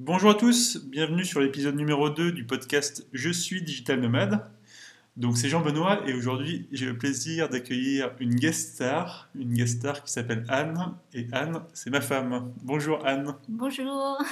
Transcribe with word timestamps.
Bonjour 0.00 0.30
à 0.30 0.34
tous, 0.34 0.86
bienvenue 0.86 1.24
sur 1.24 1.40
l'épisode 1.40 1.74
numéro 1.74 2.08
2 2.08 2.30
du 2.30 2.44
podcast 2.44 3.04
Je 3.12 3.30
suis 3.30 3.62
Digital 3.62 4.00
Nomade. 4.00 4.48
Donc 5.16 5.36
c'est 5.36 5.48
Jean-Benoît 5.48 6.08
et 6.08 6.14
aujourd'hui 6.14 6.68
j'ai 6.70 6.86
le 6.86 6.96
plaisir 6.96 7.48
d'accueillir 7.48 8.12
une 8.20 8.36
guest 8.36 8.74
star, 8.74 9.28
une 9.34 9.52
guest 9.52 9.78
star 9.78 10.04
qui 10.04 10.12
s'appelle 10.12 10.44
Anne. 10.48 10.94
Et 11.14 11.26
Anne, 11.32 11.62
c'est 11.74 11.90
ma 11.90 12.00
femme. 12.00 12.52
Bonjour 12.62 13.04
Anne. 13.04 13.34
Bonjour. 13.48 14.22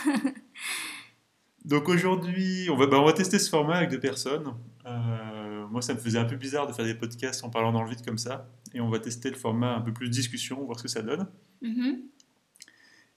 Donc 1.65 1.88
aujourd'hui, 1.88 2.69
on 2.71 2.76
va, 2.76 2.87
bah, 2.87 3.01
on 3.01 3.04
va 3.04 3.12
tester 3.12 3.40
ce 3.40 3.51
format 3.51 3.78
avec 3.78 3.90
deux 3.90 3.98
personnes. 3.98 4.54
Euh, 4.87 5.67
moi, 5.67 5.83
ça 5.83 5.94
me 5.94 5.98
faisait 5.98 6.21
un 6.21 6.26
peu 6.26 6.37
bizarre 6.37 6.69
de 6.69 6.72
faire 6.72 6.85
des 6.85 6.94
podcasts 6.94 7.42
en 7.42 7.51
parlant 7.51 7.72
dans 7.72 7.83
le 7.83 7.90
vide 7.90 8.04
comme 8.06 8.19
ça. 8.19 8.48
Et 8.72 8.80
on 8.80 8.88
va 8.88 9.01
tester 9.01 9.30
le 9.30 9.37
format 9.37 9.74
un 9.74 9.80
peu 9.80 9.92
plus 9.92 10.10
discussion, 10.10 10.64
voir 10.64 10.78
ce 10.78 10.85
que 10.85 10.88
ça 10.88 11.03
donne. 11.03 11.26
Mhm. 11.60 12.03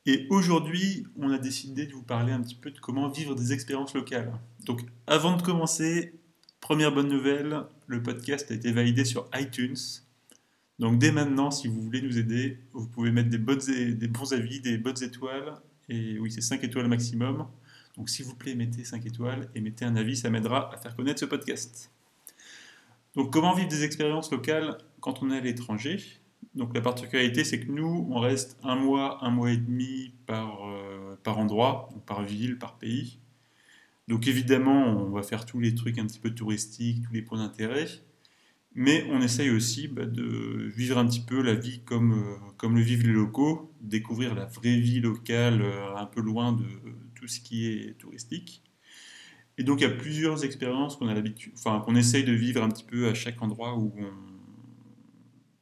Et 0.05 0.27
aujourd'hui, 0.29 1.05
on 1.17 1.31
a 1.31 1.37
décidé 1.37 1.85
de 1.85 1.93
vous 1.93 2.03
parler 2.03 2.31
un 2.31 2.41
petit 2.41 2.55
peu 2.55 2.71
de 2.71 2.79
comment 2.79 3.09
vivre 3.09 3.35
des 3.35 3.53
expériences 3.53 3.93
locales. 3.93 4.33
Donc, 4.65 4.81
avant 5.07 5.35
de 5.35 5.41
commencer, 5.41 6.13
première 6.61 6.93
bonne 6.93 7.09
nouvelle, 7.09 7.63
le 7.87 8.01
podcast 8.01 8.49
a 8.51 8.53
été 8.53 8.71
validé 8.71 9.05
sur 9.05 9.29
iTunes. 9.35 9.77
Donc, 10.79 10.97
dès 10.99 11.11
maintenant, 11.11 11.51
si 11.51 11.67
vous 11.67 11.81
voulez 11.81 12.01
nous 12.01 12.17
aider, 12.17 12.59
vous 12.73 12.87
pouvez 12.87 13.11
mettre 13.11 13.29
des, 13.29 13.37
bons 13.37 14.33
avis, 14.33 14.61
des 14.61 14.77
bonnes 14.77 15.03
étoiles. 15.03 15.53
Et 15.89 16.17
oui, 16.19 16.31
c'est 16.31 16.41
5 16.41 16.63
étoiles 16.63 16.87
maximum. 16.87 17.47
Donc, 17.97 18.09
s'il 18.09 18.25
vous 18.25 18.35
plaît, 18.35 18.55
mettez 18.55 18.85
5 18.85 19.05
étoiles 19.05 19.49
et 19.53 19.61
mettez 19.61 19.83
un 19.83 19.95
avis, 19.97 20.15
ça 20.15 20.29
m'aidera 20.29 20.73
à 20.73 20.77
faire 20.77 20.95
connaître 20.95 21.19
ce 21.19 21.25
podcast. 21.25 21.91
Donc, 23.15 23.33
comment 23.33 23.53
vivre 23.53 23.67
des 23.67 23.83
expériences 23.83 24.31
locales 24.31 24.77
quand 25.01 25.21
on 25.21 25.31
est 25.31 25.37
à 25.37 25.41
l'étranger? 25.41 26.18
Donc 26.55 26.73
la 26.75 26.81
particularité, 26.81 27.43
c'est 27.43 27.59
que 27.59 27.71
nous, 27.71 28.07
on 28.09 28.19
reste 28.19 28.57
un 28.63 28.75
mois, 28.75 29.23
un 29.23 29.29
mois 29.29 29.51
et 29.51 29.57
demi 29.57 30.13
par, 30.25 30.67
euh, 30.67 31.15
par 31.23 31.37
endroit, 31.37 31.89
par 32.05 32.23
ville, 32.23 32.57
par 32.57 32.77
pays. 32.77 33.19
Donc 34.07 34.27
évidemment, 34.27 34.87
on 34.87 35.11
va 35.11 35.21
faire 35.21 35.45
tous 35.45 35.59
les 35.59 35.75
trucs 35.75 35.99
un 35.99 36.05
petit 36.05 36.19
peu 36.19 36.31
touristiques, 36.31 37.03
tous 37.05 37.13
les 37.13 37.21
points 37.21 37.37
d'intérêt, 37.37 37.85
mais 38.73 39.05
on 39.11 39.21
essaye 39.21 39.51
aussi 39.51 39.87
bah, 39.87 40.05
de 40.05 40.69
vivre 40.75 40.97
un 40.97 41.05
petit 41.05 41.21
peu 41.21 41.41
la 41.41 41.53
vie 41.53 41.81
comme, 41.85 42.13
euh, 42.13 42.51
comme 42.57 42.75
le 42.75 42.81
vivent 42.81 43.05
les 43.05 43.13
locaux, 43.13 43.71
découvrir 43.81 44.33
la 44.33 44.45
vraie 44.45 44.77
vie 44.77 44.99
locale 44.99 45.61
euh, 45.61 45.95
un 45.95 46.05
peu 46.07 46.21
loin 46.21 46.53
de 46.53 46.65
tout 47.13 47.27
ce 47.27 47.39
qui 47.39 47.67
est 47.67 47.97
touristique. 47.99 48.63
Et 49.59 49.63
donc 49.63 49.81
il 49.81 49.83
y 49.83 49.87
a 49.87 49.91
plusieurs 49.91 50.43
expériences 50.43 50.95
qu'on 50.95 51.07
a 51.07 51.13
l'habitude, 51.13 51.53
enfin 51.55 51.81
qu'on 51.85 51.95
essaye 51.95 52.23
de 52.23 52.31
vivre 52.31 52.63
un 52.63 52.69
petit 52.69 52.85
peu 52.85 53.07
à 53.09 53.13
chaque 53.13 53.41
endroit 53.41 53.77
où 53.77 53.93
on, 53.97 54.38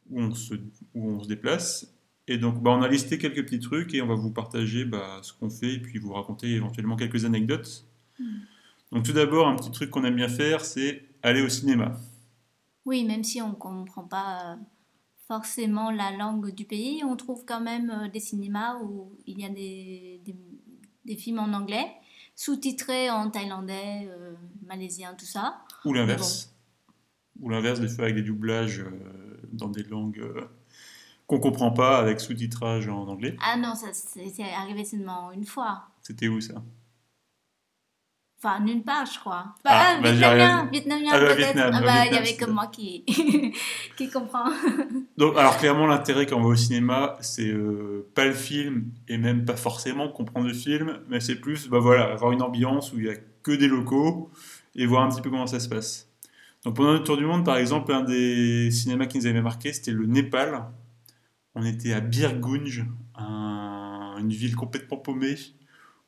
où 0.09 0.21
on 0.21 0.33
se, 0.33 0.55
où 0.93 1.11
on 1.11 1.23
se 1.23 1.27
déplace. 1.27 1.93
Et 2.27 2.37
donc, 2.37 2.61
bah, 2.61 2.71
on 2.71 2.81
a 2.81 2.87
listé 2.87 3.17
quelques 3.17 3.43
petits 3.45 3.59
trucs 3.59 3.93
et 3.93 4.01
on 4.01 4.07
va 4.07 4.15
vous 4.15 4.31
partager 4.31 4.85
bah, 4.85 5.19
ce 5.21 5.33
qu'on 5.33 5.49
fait 5.49 5.75
et 5.75 5.79
puis 5.79 5.99
vous 5.99 6.13
raconter 6.13 6.47
éventuellement 6.47 6.95
quelques 6.95 7.25
anecdotes. 7.25 7.85
Mm. 8.19 8.25
Donc, 8.91 9.05
tout 9.05 9.13
d'abord, 9.13 9.47
un 9.47 9.55
petit 9.55 9.71
truc 9.71 9.89
qu'on 9.89 10.03
aime 10.03 10.15
bien 10.15 10.29
faire, 10.29 10.63
c'est 10.63 11.03
aller 11.23 11.41
au 11.41 11.49
cinéma. 11.49 11.97
Oui, 12.85 13.03
même 13.03 13.23
si 13.23 13.41
on 13.41 13.49
ne 13.49 13.55
comprend 13.55 14.03
pas 14.03 14.53
euh, 14.53 14.55
forcément 15.27 15.91
la 15.91 16.11
langue 16.11 16.53
du 16.53 16.65
pays, 16.65 17.03
on 17.03 17.15
trouve 17.15 17.43
quand 17.45 17.61
même 17.61 17.89
euh, 17.89 18.09
des 18.09 18.19
cinémas 18.19 18.79
où 18.81 19.11
il 19.25 19.39
y 19.39 19.45
a 19.45 19.49
des, 19.49 20.21
des, 20.25 20.35
des 21.05 21.15
films 21.15 21.39
en 21.39 21.53
anglais, 21.53 21.85
sous-titrés 22.35 23.09
en 23.09 23.29
thaïlandais, 23.29 24.07
euh, 24.09 24.33
malaisien, 24.65 25.15
tout 25.15 25.25
ça. 25.25 25.61
Ou 25.85 25.93
l'inverse. 25.93 26.53
Ou 27.39 27.49
l'inverse, 27.49 27.79
des 27.79 27.87
fois 27.87 28.05
avec 28.05 28.15
des 28.15 28.23
doublages 28.23 28.79
euh, 28.79 29.26
dans 29.51 29.69
des 29.69 29.83
langues 29.83 30.19
euh, 30.19 30.47
qu'on 31.27 31.39
comprend 31.39 31.71
pas, 31.71 31.97
avec 31.97 32.19
sous-titrage 32.19 32.87
en 32.87 33.07
anglais. 33.07 33.35
Ah 33.41 33.57
non, 33.57 33.75
ça 33.75 33.87
c'est 33.93 34.43
arrivé 34.43 34.85
seulement 34.85 35.31
une 35.31 35.45
fois. 35.45 35.83
C'était 36.01 36.27
où 36.27 36.39
ça? 36.39 36.63
Enfin, 38.39 38.59
nulle 38.63 38.83
part, 38.83 39.05
je 39.07 39.19
crois. 39.19 39.45
Ah, 39.65 39.95
ah, 39.97 40.01
bah, 40.01 40.09
j'ai 40.13 40.19
vietnamien, 40.19 40.69
vietnamien 40.71 41.09
Ah, 41.11 41.19
bah. 41.19 41.33
Vietnam, 41.33 41.71
ah 41.73 41.79
bah, 41.79 41.85
bah, 41.85 42.05
il 42.05 42.13
y 42.13 42.17
avait 42.17 42.35
que 42.35 42.45
moi 42.45 42.67
qui, 42.67 43.03
qui 43.97 44.09
comprend. 44.11 44.45
Donc, 45.17 45.35
alors 45.35 45.57
clairement, 45.57 45.87
l'intérêt 45.87 46.27
quand 46.27 46.37
on 46.37 46.43
va 46.43 46.49
au 46.49 46.55
cinéma, 46.55 47.17
c'est 47.19 47.49
euh, 47.49 48.07
pas 48.13 48.25
le 48.25 48.35
film 48.35 48.91
et 49.07 49.17
même 49.17 49.43
pas 49.43 49.55
forcément 49.55 50.07
comprendre 50.09 50.47
le 50.47 50.53
film, 50.53 50.99
mais 51.09 51.19
c'est 51.19 51.37
plus, 51.37 51.67
bah 51.67 51.79
voilà, 51.79 52.11
avoir 52.11 52.31
une 52.31 52.43
ambiance 52.43 52.93
où 52.93 52.99
il 52.99 53.05
y 53.05 53.09
a 53.09 53.15
que 53.41 53.53
des 53.53 53.67
locaux 53.67 54.29
et 54.75 54.85
voir 54.85 55.01
un 55.01 55.09
petit 55.09 55.21
peu 55.21 55.31
comment 55.31 55.47
ça 55.47 55.59
se 55.59 55.67
passe. 55.67 56.06
Donc 56.67 56.75
pendant 56.75 56.91
notre 56.91 57.05
tour 57.05 57.15
du 57.15 57.25
monde, 57.25 57.45
par 57.45 57.55
exemple, 57.55 57.93
un 57.93 58.01
des 58.03 58.69
cinémas 58.71 59.05
qui 59.05 59.17
nous 59.19 59.25
avait 59.25 59.41
marqué, 59.41 59.71
c'était 59.71 59.91
le 59.93 60.05
Népal. 60.05 60.65
On 61.55 61.63
était 61.63 61.93
à 61.93 62.01
Birgunj, 62.01 62.83
un- 63.15 64.17
une 64.19 64.27
ville 64.33 64.53
complètement 64.53 64.97
paumée, 64.97 65.37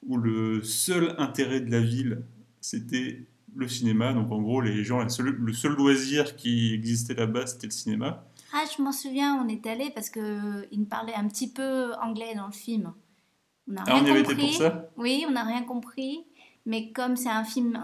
où 0.06 0.18
le 0.18 0.62
seul 0.62 1.16
intérêt 1.18 1.62
de 1.62 1.72
la 1.72 1.80
ville, 1.80 2.24
c'était 2.60 3.26
le 3.56 3.70
cinéma. 3.70 4.12
Donc 4.12 4.30
en 4.34 4.42
gros, 4.42 4.60
les 4.60 4.84
gens, 4.84 5.08
seule- 5.08 5.30
le 5.30 5.54
seul 5.54 5.76
loisir 5.78 6.36
qui 6.36 6.74
existait 6.74 7.14
là-bas, 7.14 7.48
c'était 7.48 7.68
le 7.68 7.72
cinéma. 7.72 8.26
Ah, 8.52 8.66
je 8.76 8.82
m'en 8.84 8.92
souviens, 8.92 9.42
on 9.42 9.48
est 9.48 9.66
allé 9.66 9.92
parce 9.96 10.10
que 10.10 10.68
il 10.74 10.86
parlait 10.88 11.16
un 11.16 11.30
petit 11.30 11.48
peu 11.50 11.94
anglais 12.02 12.36
dans 12.36 12.48
le 12.48 12.52
film. 12.52 12.92
On 13.70 13.76
n'a 13.76 13.84
Ah, 13.88 13.94
rien 13.94 14.04
on 14.04 14.08
y 14.08 14.10
avait 14.10 14.24
compris. 14.24 14.44
été 14.44 14.46
pour 14.52 14.58
ça? 14.58 14.90
Oui, 14.98 15.24
on 15.26 15.32
n'a 15.32 15.46
rien 15.46 15.64
compris. 15.64 16.26
Mais 16.66 16.92
comme 16.92 17.16
c'est 17.16 17.30
un 17.30 17.46
film 17.46 17.82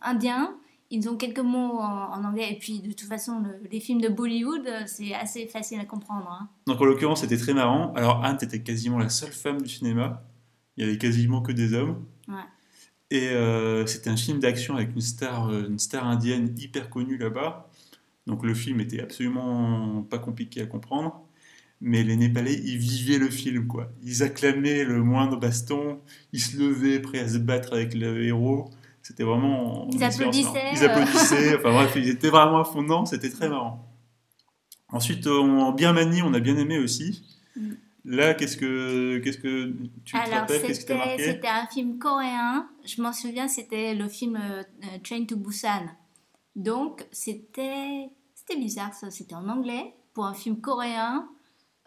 indien, 0.00 0.54
ils 0.90 1.08
ont 1.08 1.16
quelques 1.16 1.38
mots 1.40 1.78
en, 1.78 2.12
en 2.12 2.24
anglais. 2.24 2.52
Et 2.52 2.58
puis, 2.58 2.80
de 2.80 2.92
toute 2.92 3.08
façon, 3.08 3.40
le- 3.40 3.68
les 3.70 3.80
films 3.80 4.00
de 4.00 4.08
Bollywood, 4.08 4.66
euh, 4.66 4.82
c'est 4.86 5.14
assez 5.14 5.46
facile 5.46 5.78
à 5.80 5.84
comprendre. 5.84 6.28
hein. 6.30 6.48
Donc 6.66 6.80
en 6.80 6.84
l'occurrence, 6.84 7.20
c'était 7.20 7.36
très 7.36 7.54
marrant. 7.54 7.92
Alors 7.94 8.24
Anne, 8.24 8.36
t'étais 8.36 8.60
quasiment 8.60 8.98
la 8.98 9.08
seule 9.08 9.32
femme 9.32 9.62
du 9.62 9.68
cinéma. 9.68 10.24
Il 10.76 10.84
y 10.84 10.88
avait 10.88 10.98
quasiment 10.98 11.42
que 11.42 11.52
des 11.52 11.74
hommes. 11.74 12.04
Ouais. 12.28 12.34
Et 13.10 13.28
euh, 13.30 13.86
c'était 13.86 14.10
un 14.10 14.16
film 14.16 14.38
d'action 14.38 14.74
avec 14.76 14.94
une 14.94 15.00
star, 15.00 15.48
euh, 15.48 15.66
une 15.68 15.78
star 15.78 16.06
indienne 16.06 16.54
hyper 16.58 16.90
connue 16.90 17.18
là-bas. 17.18 17.68
Donc 18.26 18.44
le 18.44 18.54
film 18.54 18.80
était 18.80 19.00
absolument 19.00 20.02
pas 20.02 20.18
compliqué 20.18 20.62
à 20.62 20.66
comprendre. 20.66 21.20
Mais 21.80 22.02
les 22.02 22.14
Népalais, 22.16 22.54
ils 22.54 22.76
vivaient 22.76 23.18
le 23.18 23.30
film, 23.30 23.66
quoi. 23.66 23.90
Ils 24.02 24.22
acclamaient 24.22 24.84
le 24.84 25.02
moindre 25.02 25.38
baston, 25.38 25.98
ils 26.32 26.40
se 26.40 26.58
levaient, 26.58 27.00
prêts 27.00 27.20
à 27.20 27.28
se 27.28 27.38
battre 27.38 27.72
avec 27.72 27.94
le 27.94 28.22
héros. 28.24 28.70
C'était 29.10 29.24
vraiment... 29.24 29.88
Ils 29.90 30.04
applaudissaient. 30.04 30.70
Ils 30.72 30.84
euh. 30.84 30.88
applaudissaient, 30.88 31.56
enfin 31.56 31.72
bref, 31.72 31.92
ils 31.96 32.08
étaient 32.08 32.28
vraiment 32.30 32.60
à 32.60 32.64
fond 32.64 32.80
dedans, 32.80 33.04
c'était 33.04 33.28
très 33.28 33.48
marrant. 33.48 33.84
Ensuite, 34.88 35.26
euh, 35.26 35.40
en 35.40 35.72
Birmanie, 35.72 36.22
on 36.22 36.32
a 36.32 36.38
bien 36.38 36.56
aimé 36.56 36.78
aussi. 36.78 37.24
Mm. 37.56 37.72
Là, 38.04 38.34
qu'est-ce 38.34 38.56
que, 38.56 39.18
qu'est-ce 39.18 39.38
que 39.38 39.74
tu 40.04 40.12
te 40.12 40.16
Alors, 40.16 40.40
rappelles 40.40 40.62
Qu'est-ce 40.62 40.80
qui 40.80 40.86
t'a 40.86 40.94
marqué? 40.94 41.24
c'était 41.24 41.48
un 41.48 41.66
film 41.66 41.98
coréen. 41.98 42.68
Je 42.86 43.02
m'en 43.02 43.12
souviens, 43.12 43.48
c'était 43.48 43.96
le 43.96 44.08
film 44.08 44.36
euh, 44.36 44.62
euh, 44.84 44.98
Train 45.02 45.24
to 45.24 45.36
Busan. 45.36 45.86
Donc, 46.54 47.04
c'était 47.10 48.10
c'était 48.36 48.60
bizarre, 48.60 48.94
ça. 48.94 49.10
C'était 49.10 49.34
en 49.34 49.48
anglais 49.48 49.92
pour 50.14 50.24
un 50.24 50.34
film 50.34 50.60
coréen 50.60 51.28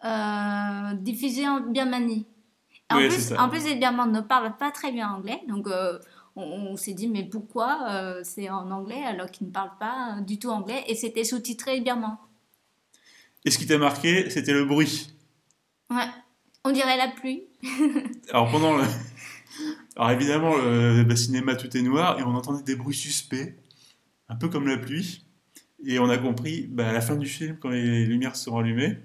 euh, 0.04 0.94
diffusé 1.00 1.48
en 1.48 1.60
Birmanie. 1.60 2.26
En, 2.90 2.98
Oui, 2.98 3.08
plus, 3.08 3.32
en 3.32 3.48
plus, 3.48 3.64
les 3.64 3.76
Birmans 3.76 4.06
ne 4.06 4.20
parlent 4.20 4.58
pas 4.58 4.70
très 4.70 4.92
bien 4.92 5.08
anglais. 5.08 5.40
Donc, 5.48 5.66
euh, 5.68 5.98
on, 6.36 6.42
on 6.42 6.76
s'est 6.76 6.94
dit, 6.94 7.08
mais 7.08 7.24
pourquoi 7.24 7.88
euh, 7.90 8.20
c'est 8.24 8.48
en 8.50 8.70
anglais 8.70 9.02
alors 9.04 9.30
qu'ils 9.30 9.46
ne 9.46 9.52
parlent 9.52 9.78
pas 9.78 10.20
du 10.20 10.38
tout 10.38 10.50
anglais 10.50 10.82
Et 10.88 10.94
c'était 10.94 11.24
sous-titré 11.24 11.80
birman. 11.80 12.16
Et 13.44 13.50
ce 13.50 13.58
qui 13.58 13.66
t'a 13.66 13.78
marqué, 13.78 14.30
c'était 14.30 14.52
le 14.52 14.64
bruit. 14.64 15.10
Ouais. 15.90 16.06
On 16.64 16.72
dirait 16.72 16.96
la 16.96 17.08
pluie. 17.08 17.44
Alors 18.30 18.50
pendant 18.50 18.76
le... 18.76 18.84
Alors 19.96 20.10
évidemment, 20.10 20.56
le, 20.56 21.02
le 21.02 21.16
cinéma, 21.16 21.54
tout 21.54 21.76
est 21.76 21.82
noir, 21.82 22.18
et 22.18 22.22
on 22.22 22.34
entendait 22.34 22.62
des 22.62 22.74
bruits 22.74 22.96
suspects, 22.96 23.54
un 24.28 24.36
peu 24.36 24.48
comme 24.48 24.66
la 24.66 24.78
pluie. 24.78 25.24
Et 25.86 25.98
on 25.98 26.08
a 26.08 26.16
compris, 26.16 26.66
bah, 26.66 26.88
à 26.88 26.92
la 26.92 27.00
fin 27.02 27.16
du 27.16 27.26
film, 27.26 27.58
quand 27.60 27.68
les 27.68 28.06
lumières 28.06 28.36
seront 28.36 28.58
allumées, 28.58 28.98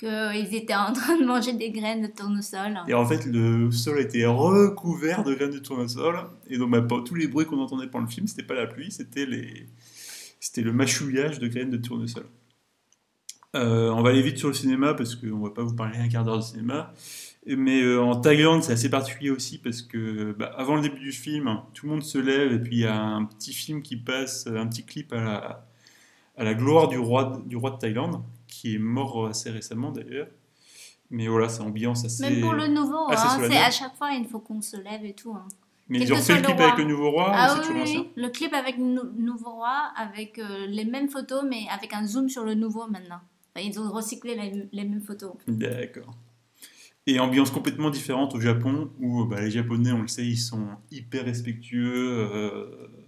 Qu'ils 0.00 0.54
étaient 0.54 0.74
en 0.74 0.92
train 0.94 1.18
de 1.18 1.26
manger 1.26 1.52
des 1.52 1.70
graines 1.70 2.00
de 2.00 2.06
tournesol. 2.06 2.80
et 2.88 2.94
en 2.94 3.04
fait, 3.04 3.26
le 3.26 3.70
sol 3.70 4.00
était 4.00 4.24
recouvert 4.24 5.22
de 5.22 5.34
graines 5.34 5.50
de 5.50 5.58
tournesol, 5.58 6.16
et 6.48 6.56
donc 6.56 6.70
bah, 6.70 7.02
tous 7.04 7.14
les 7.14 7.28
bruits 7.28 7.44
qu'on 7.44 7.60
entendait 7.60 7.86
pendant 7.86 8.06
le 8.06 8.10
film, 8.10 8.26
c'était 8.26 8.42
pas 8.42 8.54
la 8.54 8.66
pluie, 8.66 8.90
c'était 8.90 9.26
le 9.26 10.72
mâchouillage 10.72 11.38
de 11.38 11.48
graines 11.48 11.70
de 11.70 11.76
tournesol. 11.76 12.24
Euh, 13.56 13.90
on 13.90 14.02
va 14.02 14.10
aller 14.10 14.22
vite 14.22 14.38
sur 14.38 14.48
le 14.48 14.54
cinéma 14.54 14.94
parce 14.94 15.16
qu'on 15.16 15.40
va 15.40 15.50
pas 15.50 15.62
vous 15.62 15.74
parler 15.74 15.98
un 15.98 16.08
quart 16.08 16.24
d'heure 16.24 16.38
de 16.38 16.44
cinéma. 16.44 16.94
Mais 17.46 17.82
euh, 17.82 18.00
en 18.00 18.16
Thaïlande, 18.16 18.62
c'est 18.62 18.72
assez 18.72 18.88
particulier 18.88 19.30
aussi 19.30 19.58
parce 19.58 19.82
que 19.82 20.32
bah, 20.38 20.52
avant 20.56 20.76
le 20.76 20.82
début 20.82 21.00
du 21.00 21.12
film, 21.12 21.60
tout 21.74 21.86
le 21.86 21.92
monde 21.92 22.02
se 22.02 22.18
lève 22.18 22.52
et 22.52 22.58
puis 22.58 22.76
il 22.76 22.80
y 22.80 22.86
a 22.86 22.98
un 22.98 23.24
petit 23.24 23.52
film 23.52 23.82
qui 23.82 23.96
passe, 23.96 24.46
un 24.46 24.66
petit 24.66 24.84
clip 24.84 25.12
à 25.12 25.20
la, 25.20 25.66
à 26.36 26.44
la 26.44 26.54
gloire 26.54 26.88
du 26.88 26.98
roi, 26.98 27.42
du 27.46 27.56
roi 27.56 27.72
de 27.72 27.78
Thaïlande, 27.78 28.22
qui 28.60 28.74
est 28.74 28.78
mort 28.78 29.26
assez 29.26 29.50
récemment 29.50 29.90
d'ailleurs. 29.90 30.28
Mais 31.10 31.26
voilà, 31.28 31.48
c'est 31.48 31.62
ambiance 31.62 32.04
assez. 32.04 32.22
Même 32.28 32.40
pour 32.40 32.52
le 32.52 32.68
nouveau, 32.68 33.06
c'est 33.10 33.14
hein, 33.16 33.38
c'est 33.48 33.56
à 33.56 33.70
chaque 33.70 33.96
fois 33.96 34.10
il 34.12 34.26
faut 34.26 34.38
qu'on 34.40 34.60
se 34.62 34.76
lève 34.76 35.04
et 35.04 35.14
tout. 35.14 35.32
hein. 35.32 35.46
Mais 35.88 35.98
ils 36.00 36.12
ont 36.12 36.16
fait 36.16 36.36
le 36.36 36.42
clip 36.42 36.60
avec 36.60 36.78
le 36.78 36.84
nouveau 36.84 37.10
roi, 37.10 37.32
ah 37.34 37.56
ou 37.58 37.72
oui, 37.82 38.08
le 38.16 38.28
clip 38.28 38.52
avec 38.54 38.76
le 38.76 38.84
nou- 38.84 39.10
nouveau 39.18 39.50
roi, 39.50 39.90
avec 39.96 40.38
euh, 40.38 40.66
les 40.66 40.84
mêmes 40.84 41.08
photos, 41.08 41.42
mais 41.48 41.62
avec 41.68 41.92
un 41.94 42.06
zoom 42.06 42.28
sur 42.28 42.44
le 42.44 42.54
nouveau 42.54 42.86
maintenant. 42.86 43.20
Enfin, 43.56 43.66
ils 43.66 43.80
ont 43.80 43.90
recyclé 43.90 44.36
les, 44.36 44.68
les 44.72 44.84
mêmes 44.88 45.00
photos. 45.02 45.32
D'accord. 45.48 46.14
Et 47.08 47.18
ambiance 47.18 47.50
complètement 47.50 47.90
différente 47.90 48.34
au 48.36 48.40
Japon, 48.40 48.90
où 49.00 49.24
bah, 49.24 49.40
les 49.40 49.50
Japonais, 49.50 49.90
on 49.90 50.02
le 50.02 50.06
sait, 50.08 50.24
ils 50.24 50.36
sont 50.38 50.68
hyper 50.92 51.24
respectueux. 51.24 52.28
euh, 52.30 52.66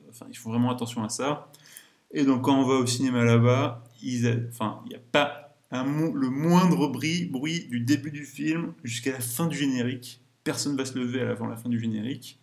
enfin, 0.09 0.27
ils 0.29 0.37
font 0.37 0.51
vraiment 0.51 0.71
attention 0.73 1.05
à 1.05 1.09
ça. 1.09 1.53
Et 2.11 2.25
donc, 2.25 2.43
quand 2.43 2.59
on 2.59 2.65
va 2.65 2.75
au 2.75 2.87
cinéma 2.87 3.23
là-bas, 3.23 3.85
ils 4.03 4.27
a- 4.27 4.35
enfin, 4.49 4.81
il 4.87 4.89
n'y 4.89 4.97
a 4.97 5.01
pas 5.13 5.42
un 5.73 5.85
le 5.85 6.29
moindre 6.31 6.89
bruit, 6.89 7.25
bruit 7.25 7.67
du 7.69 7.81
début 7.81 8.11
du 8.11 8.25
film 8.25 8.75
jusqu'à 8.85 9.13
la 9.13 9.21
fin 9.21 9.47
du 9.47 9.57
générique. 9.57 10.21
Personne 10.45 10.77
va 10.77 10.85
se 10.85 10.99
lever 10.99 11.23
avant 11.23 11.47
la 11.47 11.57
fin 11.57 11.69
du 11.69 11.81
générique. 11.81 12.39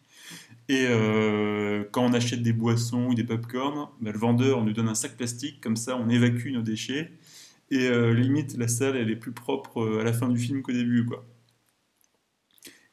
Et 0.68 0.86
euh, 0.88 1.84
quand 1.92 2.06
on 2.06 2.14
achète 2.14 2.44
des 2.44 2.54
boissons 2.54 3.08
ou 3.08 3.16
des 3.16 3.24
pop-corn, 3.24 3.90
bah, 4.02 4.12
le 4.12 4.18
vendeur 4.20 4.64
nous 4.64 4.74
donne 4.74 4.88
un 4.88 4.96
sac 4.96 5.16
plastique, 5.18 5.62
comme 5.62 5.76
ça 5.76 5.98
on 5.98 6.10
évacue 6.10 6.52
nos 6.52 6.62
déchets. 6.62 7.12
Et 7.72 7.88
euh, 7.88 8.14
limite, 8.14 8.58
la 8.58 8.68
salle, 8.68 8.96
elle 8.96 9.10
est 9.10 9.16
plus 9.16 9.32
propre 9.32 9.82
euh, 9.82 10.02
à 10.02 10.04
la 10.04 10.14
fin 10.14 10.28
du 10.28 10.40
film 10.40 10.62
qu'au 10.62 10.72
début. 10.72 11.06
Quoi. 11.06 11.26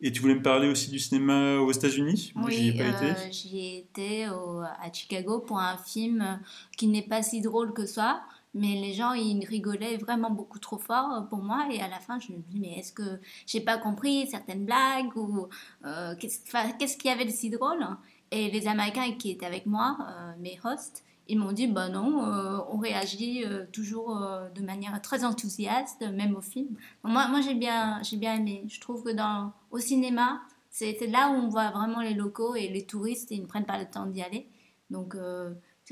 Et 0.02 0.12
tu 0.12 0.20
voulais 0.20 0.34
me 0.34 0.42
parler 0.42 0.68
aussi 0.68 0.90
du 0.90 0.98
cinéma 0.98 1.56
aux 1.56 1.72
États-Unis? 1.72 2.32
Moi, 2.34 2.50
j'y 2.50 2.68
ai 2.68 2.70
Oui, 2.72 2.78
pas 2.78 2.84
euh, 2.84 3.12
été. 3.12 3.32
j'y 3.32 3.58
ai 3.58 3.78
été 3.78 4.28
au- 4.28 4.60
à 4.60 4.92
Chicago 4.92 5.38
pour 5.40 5.58
un 5.58 5.78
film 5.78 6.40
qui 6.76 6.86
n'est 6.88 7.06
pas 7.06 7.22
si 7.22 7.40
drôle 7.40 7.72
que 7.72 7.86
ça, 7.86 8.22
mais 8.56 8.74
les 8.80 8.94
gens 8.94 9.12
ils 9.12 9.44
rigolaient 9.44 9.98
vraiment 9.98 10.30
beaucoup 10.30 10.58
trop 10.58 10.78
fort 10.78 11.12
euh, 11.12 11.20
pour 11.20 11.42
moi 11.42 11.68
et 11.70 11.80
à 11.80 11.88
la 11.88 12.00
fin 12.00 12.18
je 12.18 12.32
me 12.32 12.38
dis 12.38 12.58
mais 12.58 12.78
est-ce 12.78 12.92
que 12.92 13.20
j'ai 13.46 13.60
pas 13.60 13.78
compris 13.78 14.26
certaines 14.26 14.64
blagues 14.64 15.14
ou 15.16 15.48
euh, 15.84 16.14
qu'est-ce 16.18 16.96
qu'il 16.96 17.10
y 17.10 17.14
avait 17.14 17.24
de 17.24 17.30
si 17.30 17.50
drôle 17.50 17.86
Et 18.30 18.50
les 18.50 18.66
Américains 18.66 19.12
qui 19.12 19.30
étaient 19.30 19.46
avec 19.46 19.66
moi, 19.66 19.98
euh, 20.00 20.32
mes 20.38 20.58
hosts, 20.64 21.04
ils 21.28 21.38
m'ont 21.38 21.52
dit 21.52 21.66
bah 21.66 21.88
non, 21.88 22.24
euh, 22.24 22.58
on 22.70 22.78
réagit 22.78 23.44
toujours 23.72 24.16
de 24.54 24.62
manière 24.62 25.00
très 25.02 25.24
enthousiaste, 25.24 26.02
même 26.02 26.36
au 26.36 26.40
film. 26.40 26.76
Moi, 27.02 27.26
moi 27.28 27.40
j'ai 27.40 27.54
bien, 27.54 28.00
j'ai 28.02 28.16
bien 28.16 28.36
aimé. 28.36 28.64
Je 28.68 28.80
trouve 28.80 29.02
que 29.02 29.10
dans 29.10 29.52
au 29.70 29.78
cinéma, 29.78 30.40
c'est 30.70 30.98
là 31.08 31.30
où 31.30 31.34
on 31.34 31.48
voit 31.48 31.70
vraiment 31.70 32.00
les 32.00 32.14
locaux 32.14 32.54
et 32.54 32.68
les 32.68 32.86
touristes, 32.86 33.30
ils 33.30 33.42
ne 33.42 33.46
prennent 33.46 33.66
pas 33.66 33.78
le 33.78 33.86
temps 33.86 34.06
d'y 34.06 34.22
aller. 34.22 34.48
Donc, 34.90 35.16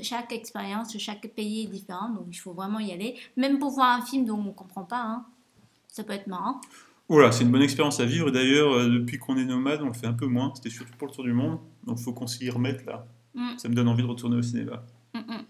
chaque 0.01 0.31
expérience, 0.33 0.97
chaque 0.97 1.27
pays 1.35 1.63
est 1.63 1.67
différent, 1.67 2.09
donc 2.09 2.25
il 2.31 2.37
faut 2.37 2.53
vraiment 2.53 2.79
y 2.79 2.91
aller. 2.91 3.15
Même 3.37 3.59
pour 3.59 3.71
voir 3.71 3.97
un 3.99 4.05
film 4.05 4.25
dont 4.25 4.37
on 4.37 4.43
ne 4.43 4.51
comprend 4.51 4.83
pas, 4.83 5.01
hein. 5.01 5.25
ça 5.87 6.03
peut 6.03 6.13
être 6.13 6.27
marrant. 6.27 6.59
Voilà, 7.07 7.31
c'est 7.31 7.43
une 7.43 7.51
bonne 7.51 7.61
expérience 7.61 7.99
à 7.99 8.05
vivre. 8.05 8.29
Et 8.29 8.31
d'ailleurs, 8.31 8.73
euh, 8.73 8.89
depuis 8.89 9.19
qu'on 9.19 9.37
est 9.37 9.45
nomade, 9.45 9.81
on 9.83 9.87
le 9.87 9.93
fait 9.93 10.07
un 10.07 10.13
peu 10.13 10.25
moins. 10.25 10.51
C'était 10.55 10.71
surtout 10.71 10.93
pour 10.97 11.07
le 11.07 11.13
tour 11.13 11.23
du 11.23 11.33
monde. 11.33 11.59
Donc, 11.85 11.99
il 11.99 12.03
faut 12.03 12.13
qu'on 12.13 12.25
s'y 12.27 12.49
remette 12.49 12.83
là. 12.85 13.05
Mm, 13.35 13.57
Ça 13.57 13.69
me 13.69 13.75
donne 13.75 13.87
envie 13.87 14.01
de 14.01 14.07
retourner 14.07 14.37
au 14.37 14.41
cinéma. 14.41 14.83
mm, 15.13 15.19
mm. 15.19 15.45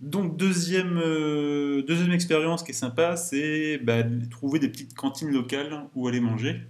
Donc 0.00 0.36
deuxième, 0.36 0.98
euh, 0.98 1.82
deuxième 1.82 2.10
expérience 2.10 2.64
qui 2.64 2.72
est 2.72 2.74
sympa, 2.74 3.16
c'est 3.16 3.78
bah, 3.78 4.02
de 4.02 4.24
trouver 4.28 4.58
des 4.58 4.68
petites 4.68 4.94
cantines 4.94 5.30
locales 5.30 5.86
où 5.94 6.08
aller 6.08 6.18
manger. 6.20 6.60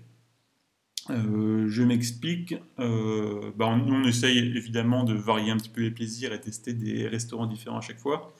Euh, 1.10 1.68
je 1.68 1.82
m'explique. 1.82 2.54
Euh, 2.78 3.50
bah, 3.56 3.66
on, 3.66 4.04
essaye 4.04 4.38
évidemment 4.38 5.04
de 5.04 5.14
varier 5.14 5.50
un 5.50 5.56
petit 5.56 5.68
peu 5.68 5.82
les 5.82 5.90
plaisirs 5.90 6.32
et 6.32 6.40
tester 6.40 6.72
des 6.72 7.08
restaurants 7.08 7.46
différents 7.46 7.78
à 7.78 7.80
chaque 7.80 7.98
fois. 7.98 8.34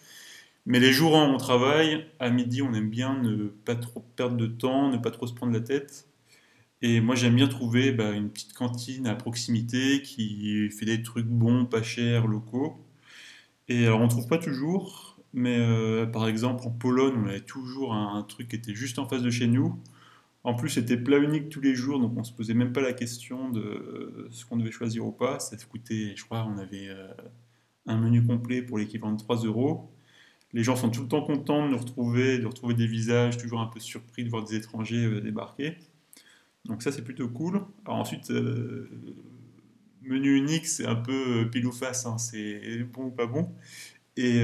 Mais 0.67 0.79
les 0.81 0.93
jours 0.93 1.13
où 1.15 1.17
on 1.17 1.39
travaille, 1.39 2.07
à 2.21 2.31
midi, 2.31 2.63
on 2.63 2.73
aime 2.75 2.91
bien 2.91 3.21
ne 3.21 3.47
pas 3.49 3.75
trop 3.75 4.01
perdre 4.17 4.37
de 4.37 4.47
temps, 4.47 4.91
ne 4.91 4.99
pas 4.99 5.11
trop 5.11 5.27
se 5.27 5.35
prendre 5.35 5.53
la 5.53 5.61
tête. 5.61 6.07
Et 6.83 7.01
moi, 7.01 7.15
j'aime 7.17 7.37
bien 7.37 7.49
trouver 7.49 7.93
bah, 7.93 8.13
une 8.13 8.31
petite 8.31 8.55
cantine 8.55 9.07
à 9.07 9.15
proximité 9.15 10.03
qui 10.03 10.71
fait 10.71 10.87
des 10.87 11.03
trucs 11.03 11.27
bons, 11.27 11.67
pas 11.67 11.83
chers, 11.83 12.27
locaux. 12.27 12.77
Et 13.69 13.87
alors, 13.87 14.01
on 14.01 14.09
trouve 14.09 14.29
pas 14.29 14.39
toujours, 14.39 15.19
mais 15.33 15.57
euh, 15.59 16.07
par 16.07 16.29
exemple, 16.29 16.67
en 16.67 16.71
Pologne, 16.71 17.15
on 17.25 17.29
avait 17.29 17.41
toujours 17.41 17.95
un 17.95 18.23
truc 18.23 18.49
qui 18.49 18.57
était 18.57 18.75
juste 18.75 18.99
en 18.99 19.07
face 19.09 19.23
de 19.23 19.31
chez 19.31 19.47
nous. 19.47 19.79
En 20.45 20.55
plus, 20.55 20.71
c'était 20.71 20.97
plat 20.97 21.19
unique 21.19 21.51
tous 21.51 21.61
les 21.61 21.75
jours, 21.75 22.01
donc 22.01 22.15
on 22.17 22.25
se 22.25 22.33
posait 22.33 22.55
même 22.55 22.73
pas 22.73 22.81
la 22.81 22.93
question 22.93 23.51
de 23.51 23.61
euh, 23.61 24.29
ce 24.33 24.45
qu'on 24.45 24.57
devait 24.57 24.73
choisir 24.73 25.07
ou 25.07 25.13
pas. 25.13 25.39
Ça 25.39 25.57
coûtait, 25.71 26.15
je 26.17 26.25
crois, 26.25 26.45
on 26.45 26.59
avait 26.59 26.89
euh, 26.89 27.07
un 27.87 27.97
menu 27.97 28.27
complet 28.27 28.61
pour 28.61 28.79
l'équivalent 28.79 29.13
de 29.13 29.19
3 29.19 29.45
euros. 29.45 29.93
Les 30.53 30.65
gens 30.65 30.75
sont 30.75 30.91
tout 30.91 31.03
le 31.03 31.09
temps 31.09 31.23
contents 31.23 31.67
de 31.67 31.71
nous 31.71 31.79
retrouver, 31.79 32.39
de 32.39 32.47
retrouver 32.47 32.75
des 32.75 32.89
visages, 32.89 33.39
toujours 33.39 33.61
un 33.61 33.67
peu 33.67 33.79
surpris 33.79 34.25
de 34.25 34.31
voir 34.31 34.45
des 34.45 34.57
étrangers 34.57 35.05
euh, 35.05 35.21
débarquer. 35.21 35.77
Donc 36.65 36.83
ça, 36.83 36.91
c'est 36.91 37.03
plutôt 37.03 37.29
cool. 37.29 37.63
Alors 37.85 37.99
ensuite, 37.99 38.31
menu 40.03 40.37
unique, 40.37 40.67
c'est 40.67 40.87
un 40.87 40.97
peu 40.97 41.49
pile 41.51 41.67
ou 41.67 41.73
face, 41.73 42.07
hein, 42.07 42.19
c'est 42.19 42.85
bon 42.85 43.07
ou 43.07 43.11
pas 43.11 43.27
bon. 43.27 43.53
Et, 44.17 44.43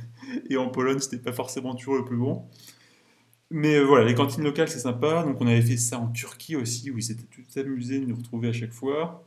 et 0.50 0.56
en 0.56 0.68
Pologne, 0.68 0.98
c'était 0.98 1.18
pas 1.18 1.32
forcément 1.32 1.74
toujours 1.76 1.96
le 1.96 2.04
plus 2.04 2.16
bon. 2.16 2.44
Mais 3.50 3.74
euh, 3.76 3.84
voilà, 3.84 4.04
les 4.04 4.14
cantines 4.14 4.44
locales, 4.44 4.68
c'est 4.68 4.78
sympa. 4.78 5.24
Donc 5.24 5.40
on 5.40 5.46
avait 5.46 5.62
fait 5.62 5.76
ça 5.76 5.98
en 5.98 6.08
Turquie 6.08 6.56
aussi, 6.56 6.90
où 6.90 6.98
ils 6.98 7.02
s'étaient 7.02 7.24
tout 7.24 7.42
amusés 7.58 8.00
de 8.00 8.06
nous 8.06 8.16
retrouver 8.16 8.48
à 8.48 8.52
chaque 8.52 8.72
fois. 8.72 9.24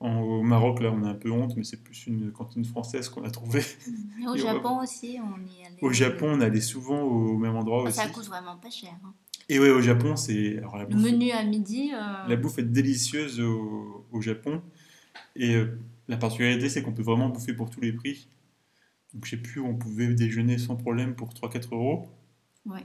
En- 0.00 0.20
au 0.20 0.42
Maroc, 0.42 0.80
là, 0.80 0.90
on 0.92 1.02
a 1.04 1.08
un 1.10 1.14
peu 1.14 1.30
honte, 1.30 1.56
mais 1.56 1.64
c'est 1.64 1.82
plus 1.82 2.06
une 2.06 2.32
cantine 2.32 2.64
française 2.64 3.08
qu'on 3.08 3.24
a 3.24 3.30
trouvée. 3.30 3.60
Et 4.20 4.26
Au 4.26 4.34
Et 4.36 4.42
on 4.42 4.46
va- 4.46 4.52
Japon 4.54 4.80
aussi, 4.82 5.18
on 5.20 5.40
y 5.44 5.66
allait. 5.66 5.78
Au 5.82 5.92
Japon, 5.92 6.26
on 6.34 6.40
allait 6.40 6.60
souvent 6.60 7.00
au 7.02 7.36
même 7.36 7.56
endroit 7.56 7.82
Ah, 7.84 7.88
aussi. 7.88 7.96
ça 7.98 8.08
coûte 8.08 8.26
vraiment 8.26 8.56
pas 8.56 8.70
cher. 8.70 8.94
hein. 9.04 9.12
Et 9.48 9.58
ouais, 9.58 9.70
au 9.70 9.80
Japon, 9.82 10.14
c'est. 10.16 10.54
Le 10.54 10.86
bouffe- 10.86 11.02
menu 11.12 11.30
à 11.32 11.42
midi. 11.44 11.90
euh, 11.92 12.28
La 12.28 12.36
bouffe 12.36 12.58
est 12.58 12.62
délicieuse 12.62 13.40
au, 13.40 14.06
au 14.12 14.20
Japon. 14.20 14.62
Et 15.36 15.56
euh, 15.56 15.78
la 16.08 16.16
particularité, 16.16 16.68
c'est 16.68 16.82
qu'on 16.82 16.92
peut 16.92 17.02
vraiment 17.02 17.28
bouffer 17.28 17.52
pour 17.52 17.68
tous 17.70 17.80
les 17.80 17.92
prix. 17.92 18.28
Donc, 19.12 19.24
je 19.26 19.30
sais 19.30 19.36
plus, 19.36 19.60
on 19.60 19.74
pouvait 19.74 20.06
déjeuner 20.14 20.58
sans 20.58 20.76
problème 20.76 21.14
pour 21.16 21.34
3-4 21.34 21.74
euros. 21.74 22.08
Ouais. 22.66 22.84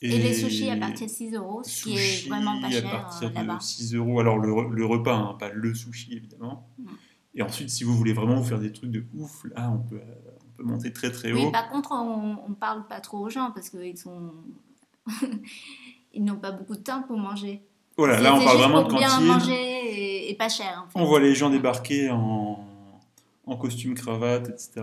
Et, 0.00 0.16
les 0.18 0.32
sushis 0.32 0.70
à 0.70 0.76
partir 0.76 1.06
de 1.06 1.10
6 1.12 1.34
euros, 1.34 1.62
ce 1.64 1.82
qui 1.84 1.96
est 1.96 2.28
vraiment 2.28 2.60
pas 2.60 2.68
à 2.68 2.70
cher 2.70 2.90
partir 2.90 3.28
euh, 3.28 3.30
de 3.30 3.34
là-bas. 3.34 3.58
6 3.60 3.94
euros. 3.96 4.20
Alors, 4.20 4.38
le, 4.38 4.48
re- 4.52 4.70
le 4.70 4.86
repas, 4.86 5.14
hein, 5.16 5.36
pas 5.38 5.48
le 5.50 5.74
sushi, 5.74 6.14
évidemment. 6.14 6.68
Mm. 6.78 6.86
Et 7.34 7.42
ensuite, 7.42 7.68
si 7.70 7.82
vous 7.84 7.96
voulez 7.96 8.12
vraiment 8.12 8.36
vous 8.36 8.44
faire 8.44 8.60
des 8.60 8.72
trucs 8.72 8.90
de 8.92 9.04
ouf, 9.16 9.44
là, 9.56 9.70
on 9.72 9.78
peut, 9.78 9.96
euh, 9.96 10.14
on 10.46 10.56
peut 10.56 10.62
monter 10.64 10.92
très 10.92 11.10
très 11.10 11.32
Oui, 11.32 11.44
haut. 11.46 11.50
par 11.50 11.68
contre, 11.70 11.90
on, 11.92 12.36
on 12.48 12.52
parle 12.54 12.86
pas 12.86 13.00
trop 13.00 13.18
aux 13.18 13.30
gens 13.30 13.50
parce 13.52 13.70
qu'ils 13.70 13.98
sont. 13.98 14.32
Ils 16.14 16.24
n'ont 16.24 16.36
pas 16.36 16.52
beaucoup 16.52 16.74
de 16.74 16.80
temps 16.82 17.02
pour 17.02 17.18
manger. 17.18 17.62
Voilà, 17.96 18.16
C'est- 18.16 18.22
là, 18.22 18.34
on 18.34 18.44
parle 18.44 18.58
vraiment 18.58 18.82
de 18.82 18.88
pour 18.88 18.98
bien 18.98 19.08
cantine. 19.08 19.26
manger 19.26 19.54
et, 19.54 20.30
et 20.30 20.34
pas 20.34 20.48
cher. 20.48 20.84
En 20.86 20.90
fait. 20.90 20.98
On 20.98 21.04
voit 21.04 21.20
les 21.20 21.34
gens 21.34 21.50
débarquer 21.50 22.10
en, 22.10 22.64
en 23.46 23.56
costume, 23.56 23.94
cravate, 23.94 24.48
etc. 24.48 24.80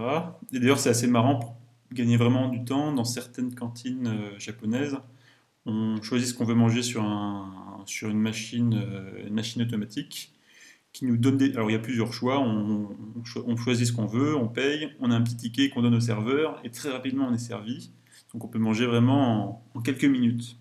Et 0.54 0.60
d'ailleurs, 0.60 0.80
c'est 0.80 0.90
assez 0.90 1.08
marrant 1.08 1.58
gagner 1.92 2.18
vraiment 2.18 2.50
du 2.50 2.64
temps. 2.66 2.92
Dans 2.94 3.04
certaines 3.06 3.54
cantines 3.56 4.08
euh, 4.08 4.40
japonaises, 4.40 4.98
on 5.66 6.02
choisit 6.02 6.30
ce 6.30 6.34
qu'on 6.34 6.46
veut 6.46 6.56
manger 6.56 6.82
sur, 6.84 7.04
un, 7.04 7.84
sur 7.86 8.10
une, 8.10 8.20
machine, 8.20 8.74
euh, 8.76 9.28
une 9.28 9.34
machine 9.34 9.62
automatique 9.62 10.32
qui 10.94 11.06
nous 11.06 11.18
donne 11.18 11.38
des... 11.38 11.54
Alors, 11.54 11.70
il 11.70 11.74
y 11.74 11.78
a 11.78 11.80
plusieurs 11.80 12.14
choix. 12.14 12.40
On, 12.40 12.90
on 13.20 13.24
cho- 13.26 13.44
on 13.48 13.58
choisit 13.58 13.88
ce 13.88 13.92
qu'on 13.94 14.06
veut, 14.06 14.36
on 14.36 14.48
paye, 14.48 14.92
on 15.00 15.12
a 15.12 15.16
un 15.16 15.22
petit 15.22 15.36
ticket 15.38 15.70
qu'on 15.70 15.82
donne 15.82 15.96
au 15.96 16.00
serveur 16.00 16.60
et 16.64 16.72
très 16.72 16.90
rapidement, 16.90 17.28
on 17.30 17.34
est 17.34 17.38
servi. 17.38 17.92
Donc, 18.34 18.44
on 18.46 18.48
peut 18.48 18.60
manger 18.60 18.86
vraiment 18.86 19.64
en, 19.74 19.80
en 19.80 19.82
quelques 19.82 20.06
minutes. 20.06 20.58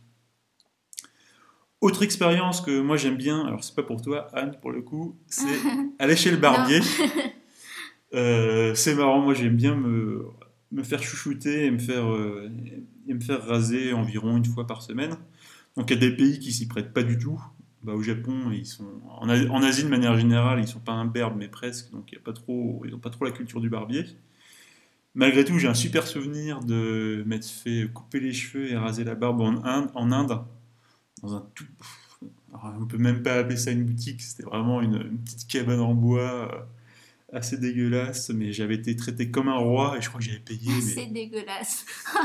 Autre 1.80 2.02
expérience 2.02 2.62
que 2.62 2.80
moi 2.80 2.96
j'aime 2.96 3.16
bien, 3.16 3.44
alors 3.46 3.62
c'est 3.62 3.74
pas 3.74 3.82
pour 3.82 4.00
toi 4.00 4.28
Anne 4.32 4.56
pour 4.62 4.72
le 4.72 4.80
coup, 4.80 5.16
c'est 5.26 5.44
aller 5.98 6.16
chez 6.16 6.30
le 6.30 6.38
barbier. 6.38 6.80
Euh, 8.14 8.76
c'est 8.76 8.94
marrant, 8.94 9.20
moi 9.20 9.34
j'aime 9.34 9.56
bien 9.56 9.74
me, 9.74 10.24
me 10.74 10.82
faire 10.82 11.02
chouchouter 11.02 11.66
et 11.66 11.70
me 11.70 11.78
faire, 11.78 12.10
euh, 12.10 12.50
et 13.08 13.14
me 13.14 13.20
faire 13.20 13.46
raser 13.46 13.92
environ 13.92 14.36
une 14.36 14.44
fois 14.44 14.66
par 14.66 14.82
semaine. 14.82 15.16
Donc 15.76 15.90
il 15.90 15.94
y 15.94 15.96
a 15.96 16.00
des 16.00 16.14
pays 16.14 16.38
qui 16.40 16.52
s'y 16.52 16.66
prêtent 16.66 16.92
pas 16.92 17.02
du 17.02 17.16
tout. 17.16 17.40
Bah, 17.84 17.92
au 17.92 18.02
Japon, 18.02 18.50
ils 18.50 18.66
sont 18.66 18.86
en, 19.08 19.28
Asie 19.28 19.84
de 19.84 19.88
manière 19.88 20.16
générale, 20.16 20.58
ils 20.58 20.66
sont 20.66 20.80
pas 20.80 20.92
imberbes 20.92 21.36
mais 21.36 21.48
presque, 21.48 21.90
donc 21.92 22.12
y 22.12 22.16
a 22.16 22.20
pas 22.20 22.32
trop, 22.32 22.82
ils 22.84 22.90
n'ont 22.90 22.98
pas 22.98 23.10
trop 23.10 23.24
la 23.24 23.30
culture 23.30 23.60
du 23.60 23.68
barbier. 23.68 24.04
Malgré 25.14 25.44
tout, 25.44 25.58
j'ai 25.58 25.68
un 25.68 25.74
super 25.74 26.06
souvenir 26.06 26.60
de 26.60 27.22
m'être 27.26 27.46
fait 27.46 27.88
couper 27.92 28.20
les 28.20 28.32
cheveux 28.32 28.70
et 28.70 28.76
raser 28.76 29.04
la 29.04 29.14
barbe 29.14 29.40
en 29.42 29.64
Inde, 29.64 29.90
en 29.94 30.10
Inde 30.10 30.40
dans 31.22 31.36
un 31.36 31.46
tout. 31.54 31.66
on 32.52 32.86
peut 32.86 32.98
même 32.98 33.22
pas 33.22 33.34
appeler 33.34 33.56
ça 33.56 33.70
une 33.70 33.84
boutique, 33.84 34.22
c'était 34.22 34.42
vraiment 34.42 34.80
une, 34.80 34.96
une 34.96 35.18
petite 35.18 35.46
cabane 35.46 35.80
en 35.80 35.94
bois 35.94 36.50
euh, 36.52 36.60
assez 37.34 37.58
dégueulasse, 37.58 38.30
mais 38.30 38.52
j'avais 38.52 38.76
été 38.76 38.94
traité 38.96 39.30
comme 39.30 39.48
un 39.48 39.56
roi 39.58 39.96
et 39.98 40.02
je 40.02 40.08
crois 40.08 40.20
que 40.20 40.26
j'avais 40.26 40.38
payé. 40.38 40.70
C'est 40.80 41.06
Mais... 41.06 41.26
dégueulasse. 41.26 41.84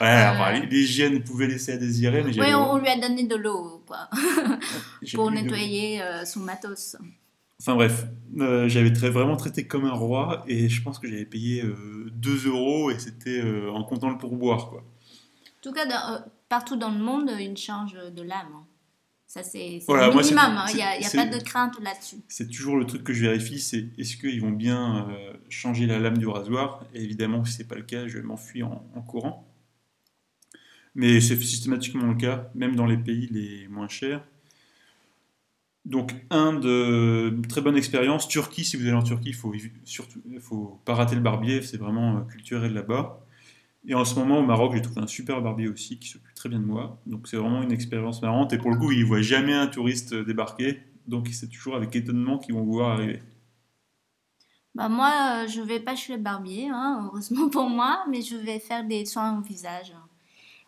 Ouais, 0.00 0.24
enfin, 0.30 0.52
l'hygiène 0.60 1.22
pouvait 1.24 1.48
laisser 1.48 1.72
à 1.72 1.76
désirer, 1.76 2.22
mais 2.22 2.32
j'avais. 2.32 2.48
Oui, 2.48 2.54
on, 2.54 2.78
lui 2.78 2.86
a 2.86 2.96
donné 3.00 3.26
de 3.26 3.34
l'eau 3.34 3.82
quoi, 3.86 4.08
pour 5.14 5.30
nettoyer 5.32 6.00
euh, 6.00 6.24
son 6.24 6.40
matos. 6.40 6.96
Enfin 7.60 7.74
bref, 7.74 8.06
euh, 8.38 8.68
j'avais 8.68 8.92
très- 8.92 9.10
vraiment 9.10 9.36
traité 9.36 9.66
comme 9.66 9.84
un 9.84 9.92
roi 9.92 10.44
et 10.46 10.68
je 10.68 10.80
pense 10.82 11.00
que 11.00 11.08
j'avais 11.08 11.24
payé 11.24 11.64
euh, 11.64 12.08
2 12.12 12.46
euros 12.46 12.92
et 12.92 12.98
c'était 13.00 13.40
euh, 13.40 13.72
en 13.72 13.82
comptant 13.82 14.08
le 14.10 14.18
pourboire 14.18 14.70
quoi. 14.70 14.80
En 14.80 15.60
tout 15.62 15.72
cas, 15.72 15.84
dans- 15.86 16.14
euh, 16.14 16.18
partout 16.48 16.76
dans 16.76 16.90
le 16.90 17.00
monde, 17.00 17.32
ils 17.40 17.56
changent 17.56 17.98
de 18.14 18.22
lame. 18.22 18.64
Ça, 19.28 19.42
c'est 19.42 19.80
Voilà, 19.86 20.08
minimum. 20.08 20.38
hein. 20.38 20.64
Il 20.70 20.76
n'y 20.76 20.82
a, 20.82 20.98
y 21.00 21.04
a 21.04 21.10
pas 21.10 21.26
de 21.26 21.38
crainte 21.44 21.78
là-dessus. 21.82 22.16
C'est 22.28 22.48
toujours 22.50 22.78
le 22.78 22.86
truc 22.86 23.04
que 23.04 23.12
je 23.12 23.20
vérifie, 23.20 23.60
c'est 23.60 23.88
est-ce 23.98 24.16
qu'ils 24.16 24.40
vont 24.40 24.50
bien 24.50 25.06
euh, 25.10 25.34
changer 25.50 25.86
la 25.86 25.98
lame 25.98 26.16
du 26.16 26.26
rasoir 26.26 26.82
Et 26.94 27.02
évidemment, 27.02 27.44
si 27.44 27.52
c'est 27.52 27.68
pas 27.68 27.74
le 27.74 27.82
cas, 27.82 28.08
je 28.08 28.18
m'enfuis 28.20 28.62
en, 28.62 28.82
en 28.94 29.02
courant. 29.02 29.46
Mais 30.94 31.20
c'est 31.20 31.36
systématiquement 31.36 32.06
le 32.06 32.14
cas, 32.14 32.48
même 32.54 32.74
dans 32.74 32.86
les 32.86 32.96
pays 32.96 33.28
les 33.30 33.68
moins 33.68 33.86
chers. 33.88 34.24
Donc, 35.84 36.12
un 36.30 36.54
de 36.54 37.34
très 37.48 37.60
bonne 37.60 37.76
expérience. 37.76 38.28
Turquie, 38.28 38.64
si 38.64 38.76
vous 38.78 38.84
allez 38.84 38.92
en 38.92 39.02
Turquie, 39.02 39.28
il 39.30 39.34
faut 39.34 39.52
surtout, 39.84 40.20
faut 40.40 40.80
pas 40.86 40.94
rater 40.94 41.14
le 41.14 41.20
barbier, 41.20 41.60
c'est 41.62 41.76
vraiment 41.76 42.16
euh, 42.16 42.20
culturel 42.22 42.72
là-bas. 42.72 43.20
Et 43.86 43.94
en 43.94 44.04
ce 44.04 44.14
moment, 44.16 44.38
au 44.40 44.42
Maroc, 44.44 44.74
j'ai 44.74 44.82
trouvé 44.82 45.00
un 45.02 45.06
super 45.06 45.40
barbier 45.40 45.68
aussi 45.68 45.98
qui 45.98 46.08
s'occupe 46.08 46.27
très 46.38 46.48
bien 46.48 46.60
de 46.60 46.64
moi. 46.64 47.00
Donc, 47.06 47.28
c'est 47.28 47.36
vraiment 47.36 47.62
une 47.62 47.72
expérience 47.72 48.22
marrante. 48.22 48.52
Et 48.52 48.58
pour 48.58 48.70
le 48.70 48.76
coup, 48.76 48.92
il 48.92 49.00
ne 49.00 49.04
voit 49.04 49.22
jamais 49.22 49.54
un 49.54 49.66
touriste 49.66 50.14
débarquer. 50.14 50.80
Donc, 51.06 51.28
c'est 51.28 51.48
toujours 51.48 51.76
avec 51.76 51.94
étonnement 51.94 52.38
qu'ils 52.38 52.54
vont 52.54 52.64
vous 52.64 52.72
voir 52.72 52.92
arriver. 52.92 53.20
Bah 54.74 54.88
moi, 54.88 55.42
euh, 55.44 55.48
je 55.48 55.60
vais 55.60 55.80
pas 55.80 55.96
chez 55.96 56.16
le 56.16 56.22
barbier, 56.22 56.68
hein, 56.70 57.04
heureusement 57.06 57.48
pour 57.50 57.68
moi, 57.68 58.04
mais 58.08 58.22
je 58.22 58.36
vais 58.36 58.60
faire 58.60 58.84
des 58.84 59.04
soins 59.06 59.36
au 59.38 59.42
visage. 59.42 59.92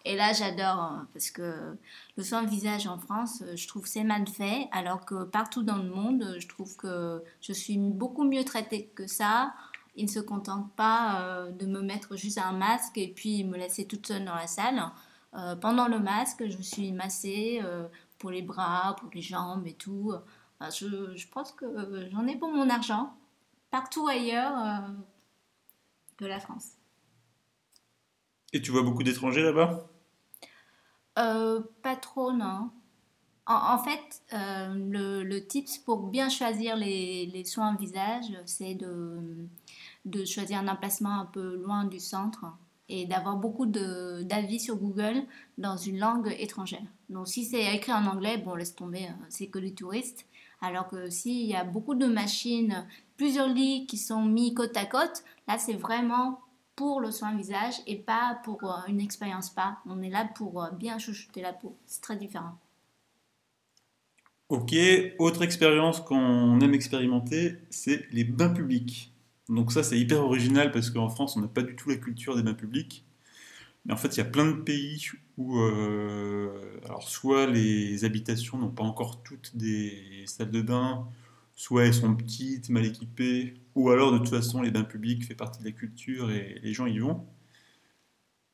Et 0.04 0.16
là, 0.16 0.32
j'adore 0.32 0.80
hein, 0.80 1.08
parce 1.12 1.30
que 1.30 1.76
le 2.16 2.22
soin 2.24 2.44
visage 2.44 2.86
en 2.86 2.98
France, 2.98 3.42
euh, 3.42 3.54
je 3.54 3.68
trouve 3.68 3.86
c'est 3.86 4.02
mal 4.02 4.26
fait, 4.26 4.68
alors 4.72 5.04
que 5.04 5.24
partout 5.24 5.62
dans 5.62 5.76
le 5.76 5.88
monde, 5.90 6.36
je 6.38 6.48
trouve 6.48 6.74
que 6.76 7.22
je 7.40 7.52
suis 7.52 7.78
beaucoup 7.78 8.24
mieux 8.24 8.44
traitée 8.44 8.90
que 8.96 9.06
ça. 9.06 9.52
Ils 9.96 10.06
ne 10.06 10.10
se 10.10 10.20
contentent 10.20 10.74
pas 10.74 11.20
euh, 11.20 11.52
de 11.52 11.66
me 11.66 11.82
mettre 11.82 12.16
juste 12.16 12.38
un 12.38 12.52
masque 12.52 12.96
et 12.98 13.12
puis 13.14 13.44
me 13.44 13.56
laisser 13.58 13.86
toute 13.86 14.06
seule 14.06 14.24
dans 14.24 14.34
la 14.34 14.46
salle. 14.46 14.82
Euh, 15.34 15.56
pendant 15.56 15.88
le 15.88 15.98
masque, 15.98 16.44
je 16.48 16.62
suis 16.62 16.92
massée 16.92 17.62
pour 18.18 18.30
les 18.30 18.42
bras, 18.42 18.96
pour 18.98 19.10
les 19.14 19.22
jambes 19.22 19.66
et 19.66 19.74
tout. 19.74 20.12
je, 20.60 21.16
je, 21.16 21.28
pense 21.28 21.52
que 21.52 21.66
j'en 22.10 22.26
ai 22.26 22.36
pour 22.36 22.50
mon 22.50 22.68
argent 22.68 23.14
partout 23.70 24.08
ailleurs 24.08 24.84
que 26.16 26.24
la 26.24 26.40
France. 26.40 26.72
Et 28.52 28.60
tu 28.60 28.70
vois 28.70 28.82
beaucoup 28.82 29.02
d'étrangers 29.02 29.42
là-bas? 29.42 29.88
Euh, 31.18 31.60
Pas 31.82 31.96
trop, 31.96 32.32
non. 32.32 32.70
En, 33.46 33.78
fait, 33.78 34.22
euh, 34.32 34.74
le, 34.74 35.24
le, 35.24 35.44
tips 35.44 35.78
pour 35.78 36.06
bien 36.06 36.28
choisir 36.28 36.76
les, 36.76 37.26
les 37.26 37.44
soins 37.44 37.74
visage, 37.74 38.26
c'est 38.46 38.74
de, 38.74 39.48
de 40.04 40.24
choisir 40.24 40.60
un 40.60 40.68
emplacement 40.68 41.18
un 41.20 41.26
peu 41.26 41.56
loin 41.56 41.84
du 41.84 41.98
centre 41.98 42.44
et 42.90 43.06
d'avoir 43.06 43.36
beaucoup 43.36 43.66
d'avis 43.66 44.60
sur 44.60 44.76
Google 44.76 45.22
dans 45.56 45.76
une 45.76 45.98
langue 45.98 46.34
étrangère. 46.38 46.82
Donc 47.08 47.28
si 47.28 47.44
c'est 47.44 47.74
écrit 47.74 47.92
en 47.92 48.04
anglais, 48.04 48.36
bon, 48.36 48.56
laisse 48.56 48.74
tomber, 48.74 49.06
hein, 49.06 49.18
c'est 49.28 49.46
que 49.46 49.58
les 49.58 49.72
touristes. 49.72 50.26
Alors 50.60 50.88
que 50.88 51.08
s'il 51.08 51.46
y 51.46 51.54
a 51.54 51.64
beaucoup 51.64 51.94
de 51.94 52.06
machines, 52.06 52.86
plusieurs 53.16 53.48
lits 53.48 53.86
qui 53.86 53.96
sont 53.96 54.24
mis 54.24 54.52
côte 54.52 54.76
à 54.76 54.84
côte, 54.84 55.22
là 55.48 55.56
c'est 55.56 55.74
vraiment 55.74 56.40
pour 56.76 57.00
le 57.00 57.10
soin 57.10 57.34
visage 57.34 57.74
et 57.86 57.96
pas 57.96 58.40
pour 58.44 58.64
euh, 58.64 58.78
une 58.88 59.00
expérience 59.00 59.50
pas. 59.50 59.78
On 59.86 60.02
est 60.02 60.10
là 60.10 60.28
pour 60.34 60.62
euh, 60.62 60.70
bien 60.70 60.98
chouchouter 60.98 61.42
la 61.42 61.52
peau. 61.52 61.76
C'est 61.86 62.02
très 62.02 62.16
différent. 62.16 62.58
Ok, 64.48 64.74
autre 65.20 65.42
expérience 65.42 66.00
qu'on 66.00 66.58
aime 66.58 66.74
expérimenter, 66.74 67.58
c'est 67.70 68.04
les 68.10 68.24
bains 68.24 68.48
publics. 68.48 69.12
Donc 69.50 69.72
ça, 69.72 69.82
c'est 69.82 69.98
hyper 69.98 70.20
original 70.20 70.70
parce 70.72 70.90
qu'en 70.90 71.08
France, 71.08 71.36
on 71.36 71.40
n'a 71.40 71.48
pas 71.48 71.62
du 71.62 71.76
tout 71.76 71.90
la 71.90 71.96
culture 71.96 72.36
des 72.36 72.42
bains 72.42 72.54
publics. 72.54 73.04
Mais 73.84 73.92
en 73.92 73.96
fait, 73.96 74.16
il 74.16 74.18
y 74.18 74.22
a 74.22 74.26
plein 74.26 74.46
de 74.46 74.56
pays 74.62 75.08
où, 75.38 75.58
euh, 75.58 76.80
alors 76.84 77.08
soit 77.08 77.46
les 77.46 78.04
habitations 78.04 78.58
n'ont 78.58 78.70
pas 78.70 78.84
encore 78.84 79.22
toutes 79.22 79.56
des 79.56 80.24
salles 80.26 80.50
de 80.50 80.62
bain, 80.62 81.08
soit 81.54 81.86
elles 81.86 81.94
sont 81.94 82.14
petites, 82.14 82.68
mal 82.70 82.86
équipées, 82.86 83.54
ou 83.74 83.90
alors 83.90 84.12
de 84.12 84.18
toute 84.18 84.30
façon 84.30 84.62
les 84.62 84.70
bains 84.70 84.84
publics 84.84 85.24
fait 85.26 85.34
partie 85.34 85.60
de 85.60 85.64
la 85.66 85.72
culture 85.72 86.30
et 86.30 86.60
les 86.62 86.72
gens 86.74 86.86
y 86.86 86.98
vont. 86.98 87.26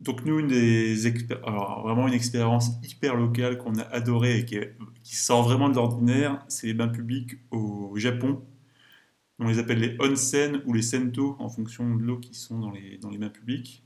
Donc 0.01 0.25
nous, 0.25 0.39
une 0.39 0.49
des 0.49 1.07
alors, 1.47 1.83
vraiment 1.83 2.07
une 2.09 2.15
expérience 2.15 2.73
hyper 2.85 3.17
locale 3.17 3.59
qu'on 3.59 3.79
a 3.79 3.83
adorée 3.83 4.39
et 4.41 4.45
qui, 4.45 5.17
sort 5.17 5.43
vraiment 5.43 5.69
de 5.71 5.75
l'ordinaire, 5.75 6.45
c'est 6.49 6.67
les 6.67 6.75
bains 6.75 6.89
publics 6.89 7.39
au 7.51 7.97
Japon. 7.97 8.43
On 9.39 9.49
les 9.49 9.59
appelle 9.59 9.81
les 9.81 9.97
onsen 10.01 10.63
ou 10.67 10.73
les 10.73 10.83
sento 10.83 11.37
en 11.39 11.49
fonction 11.49 11.95
de 11.95 12.03
l'eau 12.03 12.19
qui 12.19 12.35
sont 12.35 12.59
dans 12.59 12.71
les, 12.71 12.99
dans 12.99 13.11
les 13.11 13.19
bains 13.19 13.29
publics. 13.29 13.83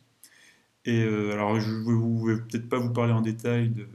Et 0.84 1.02
euh, 1.02 1.32
alors 1.32 1.60
je 1.60 1.70
ne 1.70 2.26
vais 2.26 2.40
peut-être 2.42 2.68
pas 2.68 2.78
vous 2.78 2.92
parler 2.92 3.12
en 3.12 3.20
détail 3.20 3.70
de, 3.70 3.86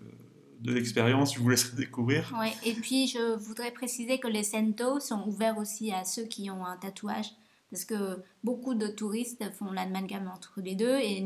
de 0.65 0.73
l'expérience, 0.73 1.35
je 1.35 1.39
vous 1.39 1.49
laisserai 1.49 1.77
découvrir. 1.77 2.33
Et 2.65 2.73
puis 2.73 3.07
je 3.07 3.37
voudrais 3.37 3.71
préciser 3.71 4.19
que 4.19 4.27
les 4.27 4.43
Sento 4.43 4.99
sont 4.99 5.23
ouverts 5.27 5.57
aussi 5.57 5.91
à 5.91 6.03
ceux 6.03 6.25
qui 6.25 6.49
ont 6.49 6.65
un 6.65 6.77
tatouage, 6.77 7.27
parce 7.71 7.85
que 7.85 8.17
beaucoup 8.43 8.73
de 8.73 8.87
touristes 8.87 9.43
font 9.53 9.71
l'amalgame 9.71 10.27
entre 10.33 10.59
les 10.61 10.75
deux 10.75 10.97
et 10.97 11.23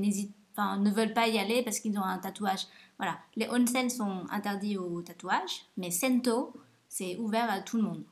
enfin, 0.55 0.77
ne 0.77 0.91
veulent 0.91 1.13
pas 1.13 1.27
y 1.27 1.39
aller 1.39 1.63
parce 1.63 1.79
qu'ils 1.79 1.97
ont 1.97 2.03
un 2.03 2.17
tatouage. 2.17 2.67
Voilà, 2.97 3.17
les 3.35 3.47
onsen 3.49 3.89
sont 3.89 4.25
interdits 4.29 4.77
au 4.77 5.01
tatouage, 5.01 5.65
mais 5.77 5.89
Sento, 5.89 6.53
c'est 6.89 7.17
ouvert 7.17 7.49
à 7.49 7.61
tout 7.61 7.77
le 7.77 7.83
monde. 7.83 8.03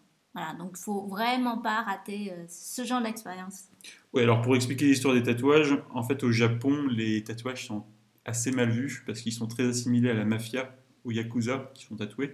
Donc 0.58 0.76
il 0.78 0.82
faut 0.82 1.08
vraiment 1.08 1.58
pas 1.58 1.82
rater 1.82 2.32
euh, 2.32 2.46
ce 2.48 2.84
genre 2.84 3.02
d'expérience. 3.02 3.66
Oui, 4.14 4.24
alors 4.24 4.42
pour 4.42 4.56
expliquer 4.56 4.86
l'histoire 4.86 5.14
des 5.14 5.24
tatouages, 5.24 5.78
en 5.94 6.04
fait 6.04 6.24
au 6.24 6.32
Japon, 6.32 6.88
les 6.90 7.24
tatouages 7.24 7.68
sont 7.68 7.86
assez 8.26 8.52
mal 8.52 8.70
vus 8.70 9.04
parce 9.06 9.22
qu'ils 9.22 9.34
sont 9.34 9.48
très 9.48 9.68
assimilés 9.68 10.10
à 10.10 10.14
la 10.14 10.26
mafia 10.26 10.76
ou 11.06 11.12
Yakuza 11.12 11.72
qui 11.74 11.86
sont 11.86 11.96
tatoués. 11.96 12.34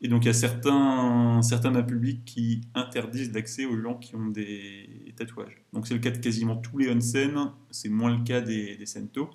Et 0.00 0.08
donc 0.08 0.24
il 0.24 0.26
y 0.26 0.30
a 0.30 0.34
certains, 0.34 1.40
certains 1.42 1.82
publics 1.82 2.24
qui 2.24 2.62
interdisent 2.74 3.32
l'accès 3.32 3.64
aux 3.64 3.80
gens 3.80 3.94
qui 3.94 4.16
ont 4.16 4.26
des 4.26 5.14
tatouages. 5.16 5.62
Donc 5.72 5.86
c'est 5.86 5.94
le 5.94 6.00
cas 6.00 6.10
de 6.10 6.18
quasiment 6.18 6.56
tous 6.56 6.78
les 6.78 6.90
onsen, 6.90 7.52
c'est 7.70 7.88
moins 7.88 8.16
le 8.16 8.22
cas 8.24 8.40
des, 8.40 8.76
des 8.76 8.86
sento. 8.86 9.30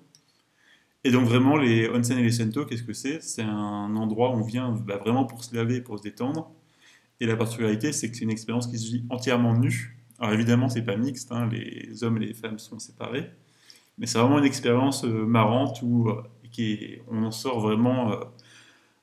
Et 1.03 1.11
donc 1.11 1.25
vraiment 1.25 1.55
les 1.55 1.89
onsen 1.89 2.17
et 2.19 2.23
les 2.23 2.31
sento, 2.31 2.65
qu'est-ce 2.65 2.83
que 2.83 2.93
c'est? 2.93 3.21
C'est 3.21 3.41
un 3.41 3.95
endroit 3.95 4.31
où 4.31 4.39
on 4.39 4.43
vient 4.43 4.71
bah, 4.71 4.97
vraiment 4.97 5.25
pour 5.25 5.43
se 5.43 5.55
laver, 5.55 5.81
pour 5.81 5.97
se 5.97 6.03
détendre. 6.03 6.51
Et 7.19 7.25
la 7.25 7.35
particularité, 7.35 7.91
c'est 7.91 8.09
que 8.09 8.17
c'est 8.17 8.23
une 8.23 8.29
expérience 8.29 8.67
qui 8.67 8.77
se 8.77 8.91
vit 8.91 9.05
entièrement 9.09 9.57
nue. 9.57 9.97
Alors 10.19 10.33
évidemment, 10.33 10.69
c'est 10.69 10.81
pas 10.83 10.97
mixte, 10.97 11.31
hein, 11.31 11.49
les 11.51 12.03
hommes 12.03 12.17
et 12.17 12.27
les 12.27 12.33
femmes 12.33 12.59
sont 12.59 12.79
séparés, 12.79 13.29
mais 13.97 14.05
c'est 14.05 14.19
vraiment 14.19 14.39
une 14.39 14.45
expérience 14.45 15.05
euh, 15.05 15.25
marrante 15.25 15.81
où 15.81 16.09
euh, 16.09 16.23
on 17.09 17.23
en 17.23 17.31
sort 17.31 17.59
vraiment 17.61 18.11
euh, 18.13 18.17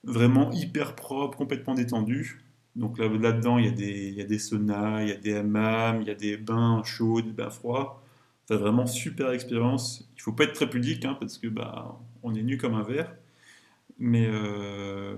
vraiment 0.05 0.51
hyper 0.53 0.95
propre, 0.95 1.39
complètement 1.39 1.75
détendu. 1.75 2.43
Donc 2.77 2.99
là, 2.99 3.09
là-dedans, 3.09 3.59
il 3.59 3.67
y, 3.67 3.69
a 3.69 3.73
des, 3.73 4.09
il 4.09 4.15
y 4.15 4.21
a 4.21 4.25
des 4.25 4.39
saunas, 4.39 5.03
il 5.03 5.09
y 5.09 5.13
a 5.13 5.17
des 5.17 5.35
hammams, 5.37 6.03
il 6.03 6.09
y 6.09 6.11
a 6.11 6.15
des 6.15 6.37
bains 6.37 6.83
chauds, 6.85 7.23
des 7.23 7.33
bains 7.33 7.51
froids. 7.51 8.03
C'est 8.47 8.57
vraiment 8.57 8.87
super 8.87 9.31
expérience. 9.33 10.09
Il 10.17 10.23
faut 10.23 10.33
pas 10.33 10.45
être 10.45 10.53
très 10.53 10.69
pudique 10.69 11.05
hein, 11.05 11.17
parce 11.19 11.39
que 11.39 11.49
bah, 11.49 11.99
on 12.23 12.35
est 12.35 12.43
nu 12.43 12.59
comme 12.59 12.75
un 12.75 12.83
verre. 12.83 13.15
Mais 13.99 14.29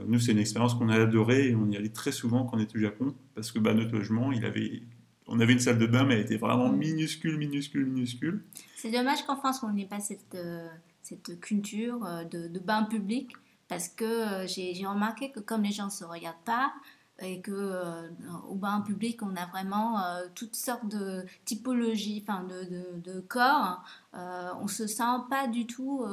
nous, 0.08 0.18
c'est 0.18 0.32
une 0.32 0.38
expérience 0.38 0.74
qu'on 0.74 0.88
a 0.88 1.00
adorée 1.00 1.50
et 1.50 1.54
on 1.54 1.70
y 1.70 1.76
allait 1.76 1.88
très 1.88 2.12
souvent 2.12 2.44
quand 2.44 2.56
on 2.56 2.60
était 2.60 2.76
au 2.76 2.80
Japon 2.80 3.14
parce 3.34 3.52
que 3.52 3.58
bah, 3.58 3.74
notre 3.74 3.92
logement, 3.92 4.32
il 4.32 4.44
avait, 4.44 4.82
on 5.26 5.38
avait 5.40 5.52
une 5.52 5.60
salle 5.60 5.78
de 5.78 5.86
bain, 5.86 6.04
mais 6.04 6.14
elle 6.14 6.20
était 6.20 6.36
vraiment 6.36 6.70
minuscule, 6.70 7.36
minuscule, 7.38 7.86
minuscule. 7.86 8.44
C'est 8.76 8.90
dommage 8.90 9.24
qu'en 9.26 9.36
France, 9.36 9.62
on 9.62 9.72
n'ait 9.72 9.86
pas 9.86 10.00
cette, 10.00 10.34
euh, 10.34 10.68
cette 11.02 11.38
culture 11.40 12.00
de, 12.30 12.48
de 12.48 12.58
bain 12.58 12.84
public 12.84 13.32
parce 13.68 13.88
que 13.88 14.04
euh, 14.04 14.46
j'ai 14.46 14.86
remarqué 14.86 15.30
que 15.30 15.40
comme 15.40 15.62
les 15.62 15.72
gens 15.72 15.86
ne 15.86 15.90
se 15.90 16.04
regardent 16.04 16.36
pas, 16.44 16.72
et 17.20 17.40
que 17.40 17.50
euh, 17.52 18.08
au 18.48 18.54
bain 18.54 18.80
public 18.80 19.22
on 19.22 19.34
a 19.36 19.44
vraiment 19.46 20.00
euh, 20.00 20.26
toutes 20.36 20.54
sortes 20.54 20.86
de 20.86 21.24
typologies 21.44 22.24
enfin 22.26 22.44
de, 22.44 23.00
de, 23.00 23.18
corps 23.18 23.82
on 24.12 24.68
se 24.68 24.86
sent 24.86 25.02
pas 25.28 25.48
du 25.48 25.66
tout 25.66 26.04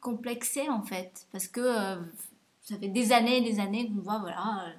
complexé 0.00 0.68
en 0.68 0.82
fait 0.82 1.26
parce 1.32 1.48
que 1.48 1.96
ça 2.70 2.78
fait 2.78 2.88
des 2.88 3.12
années 3.12 3.38
et 3.38 3.52
des 3.52 3.60
années 3.60 3.88
qu'on 3.88 4.00
voit 4.00 4.18
voilà 4.20 4.74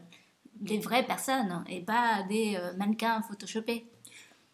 des 0.56 0.80
vraies 0.80 1.06
personnes 1.06 1.64
et 1.70 1.82
pas 1.82 2.24
des 2.30 2.58
mannequins 2.78 3.22
photoshopés 3.22 3.86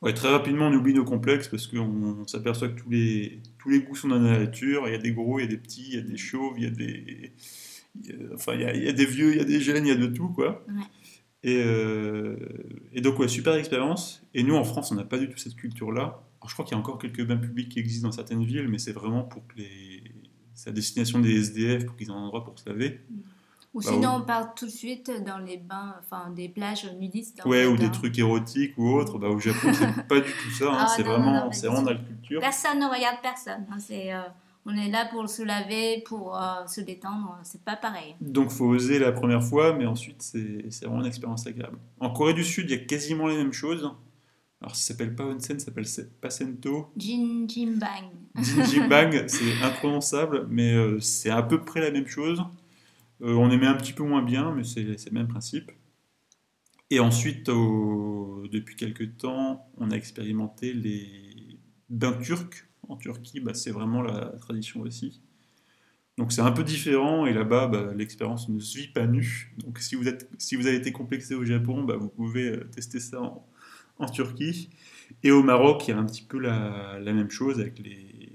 Ouais, 0.04 0.14
très 0.14 0.30
rapidement, 0.30 0.68
on 0.68 0.74
oublie 0.74 0.94
nos 0.94 1.04
complexes 1.04 1.48
parce 1.48 1.66
qu'on 1.66 2.26
s'aperçoit 2.28 2.70
que 2.70 2.80
tous 2.80 2.90
les, 2.90 3.42
tous 3.58 3.70
les 3.70 3.82
goûts 3.82 3.96
sont 3.96 4.10
dans 4.10 4.20
la 4.20 4.38
nature. 4.38 4.88
Il 4.88 4.92
y 4.92 4.96
a 4.96 5.00
des 5.00 5.12
gros, 5.12 5.40
il 5.40 5.44
y 5.44 5.46
a 5.46 5.50
des 5.50 5.58
petits, 5.58 5.88
il 5.88 5.96
y 5.96 5.98
a 5.98 6.02
des 6.02 6.18
chauves, 6.18 6.54
il 6.58 6.64
y 6.66 6.68
a 6.68 6.70
des, 6.70 7.34
enfin, 8.34 8.54
il 8.54 8.62
y, 8.62 8.88
a, 8.88 8.94
des 8.94 9.06
vieux, 9.06 9.32
il 9.32 9.38
y 9.38 9.42
a 9.42 9.44
des 9.44 9.60
jeunes, 9.60 9.86
il 9.86 9.90
y 9.90 9.92
a 9.92 9.96
de 9.96 10.08
tout, 10.08 10.30
quoi. 10.30 10.64
Et, 11.44 11.62
euh, 11.64 12.38
et, 12.94 13.02
donc, 13.02 13.18
ouais, 13.20 13.28
super 13.28 13.56
expérience. 13.56 14.22
Et 14.34 14.44
nous, 14.44 14.56
en 14.56 14.64
France, 14.64 14.92
on 14.92 14.96
n'a 14.96 15.04
pas 15.04 15.18
du 15.18 15.30
tout 15.30 15.38
cette 15.38 15.56
culture-là. 15.56 16.24
Je 16.48 16.54
crois 16.54 16.64
qu'il 16.64 16.74
y 16.74 16.76
a 16.76 16.80
encore 16.80 17.00
quelques 17.00 17.26
bains 17.26 17.38
publics 17.38 17.70
qui 17.70 17.80
existent 17.80 18.08
dans 18.08 18.12
certaines 18.12 18.44
villes, 18.44 18.68
mais 18.68 18.78
c'est 18.78 18.94
vraiment 18.94 19.24
pour 19.24 19.46
que 19.48 19.58
les... 19.58 20.04
c'est 20.58 20.72
à 20.72 20.74
destination 20.74 21.20
des 21.20 21.38
SDF, 21.38 21.86
pour 21.86 21.96
qu'ils 21.96 22.08
aient 22.08 22.12
un 22.12 22.16
endroit 22.16 22.44
pour 22.44 22.58
se 22.58 22.68
laver. 22.68 23.00
Ou 23.76 23.82
bah, 23.82 23.92
sinon, 23.92 24.10
on 24.16 24.22
part 24.22 24.56
tout 24.56 24.66
de 24.66 24.72
suite 24.72 25.12
dans 25.24 25.38
les 25.38 25.58
bains, 25.58 25.94
enfin 26.00 26.32
des 26.32 26.50
plages 26.50 26.92
nudistes. 27.00 27.44
Ouais, 27.46 27.68
ou 27.68 27.78
des 27.78 27.92
trucs 27.92 28.18
érotiques 28.18 28.74
ou 28.76 28.90
autres. 28.90 29.20
Bah, 29.20 29.28
au 29.28 29.40
Japon, 29.40 29.72
c'est 29.72 30.08
pas 30.08 30.20
du 30.20 30.32
tout 30.32 30.52
ça. 30.58 30.72
Hein. 30.72 30.78
Ah, 30.80 30.88
c'est 30.88 31.04
vraiment, 31.04 31.52
c'est 31.52 31.68
vraiment 31.68 31.84
dans 31.84 31.92
la 31.92 31.98
culture. 31.98 32.40
Personne 32.42 32.80
ne 32.80 32.86
regarde 32.86 33.18
personne. 33.22 33.68
Hein. 33.70 33.78
C'est, 33.78 34.12
euh, 34.12 34.22
on 34.66 34.76
est 34.76 34.90
là 34.90 35.06
pour 35.06 35.30
se 35.30 35.44
laver, 35.44 36.02
pour 36.08 36.36
euh, 36.36 36.66
se 36.66 36.82
détendre. 36.82 37.38
C'est 37.44 37.62
pas 37.62 37.76
pareil. 37.76 38.16
Donc, 38.20 38.50
faut 38.50 38.66
oser 38.66 38.98
la 38.98 39.12
première 39.12 39.44
fois, 39.44 39.74
mais 39.74 39.86
ensuite, 39.86 40.24
c'est 40.24 40.86
vraiment 40.86 41.02
une 41.02 41.06
expérience 41.06 41.46
agréable. 41.46 41.78
En 42.00 42.10
Corée 42.10 42.34
du 42.34 42.44
Sud, 42.44 42.72
il 42.72 42.76
y 42.76 42.82
a 42.82 42.84
quasiment 42.84 43.28
les 43.28 43.38
mêmes 43.38 43.54
choses. 43.54 43.92
Alors, 44.62 44.76
ça 44.76 44.88
s'appelle 44.88 45.16
pas 45.16 45.26
onsen, 45.26 45.60
ça 45.60 45.66
s'appelle 45.66 45.86
Pasento. 46.20 46.92
Jin 46.98 47.48
Jimbang. 47.48 48.12
Jin 48.36 48.64
Jimbang, 48.66 49.28
c'est 49.28 49.62
imprononçable, 49.62 50.48
mais 50.50 50.74
euh, 50.74 51.00
c'est 51.00 51.30
à 51.30 51.44
peu 51.44 51.62
près 51.62 51.82
la 51.82 51.92
même 51.92 52.08
chose. 52.08 52.42
Euh, 53.22 53.34
on 53.34 53.52
aimait 53.52 53.68
un 53.68 53.76
petit 53.76 53.94
peu 53.94 54.04
moins 54.04 54.24
bien, 54.24 54.54
mais 54.54 54.64
c'est 54.64 54.84
le 54.84 55.12
même 55.12 55.28
principe. 55.28 55.72
Et 56.90 57.00
ensuite, 57.00 57.48
depuis 57.48 58.76
quelques 58.76 59.18
temps, 59.18 59.70
on 59.78 59.92
a 59.92 59.96
expérimenté 59.96 60.74
les 60.74 61.60
bains 61.90 62.14
turcs. 62.14 62.66
En 62.88 62.96
Turquie, 62.96 63.42
bah, 63.42 63.54
c'est 63.54 63.72
vraiment 63.72 64.02
la 64.02 64.30
tradition 64.40 64.82
aussi. 64.82 65.22
Donc 66.18 66.32
c'est 66.32 66.42
un 66.42 66.52
peu 66.52 66.64
différent 66.64 67.26
et 67.28 67.34
là-bas, 67.34 67.68
bah, 67.68 67.94
l'expérience 67.96 68.50
ne 68.50 68.60
se 68.60 68.78
vit 68.78 68.88
pas 68.88 69.06
nue. 69.06 69.54
Donc 69.58 69.78
si 69.80 69.96
vous, 69.96 70.08
êtes, 70.08 70.30
si 70.40 70.56
vous 70.56 70.66
avez 70.66 70.78
été 70.78 70.92
complexé 70.92 71.36
au 71.36 71.46
Japon, 71.46 71.84
bah, 71.84 71.96
vous 71.98 72.10
pouvez 72.10 72.50
euh, 72.50 72.64
tester 72.74 73.00
ça 73.00 73.22
en, 73.22 73.46
Turquie. 74.06 74.70
Et 75.24 75.32
au 75.32 75.42
Maroc, 75.44 75.88
il 75.88 75.92
y 75.92 75.94
a 75.94 75.98
un 75.98 76.06
petit 76.06 76.22
peu 76.22 76.38
la, 76.38 77.00
même 77.00 77.30
chose 77.30 77.60
avec 77.60 77.80
les, 77.80 78.32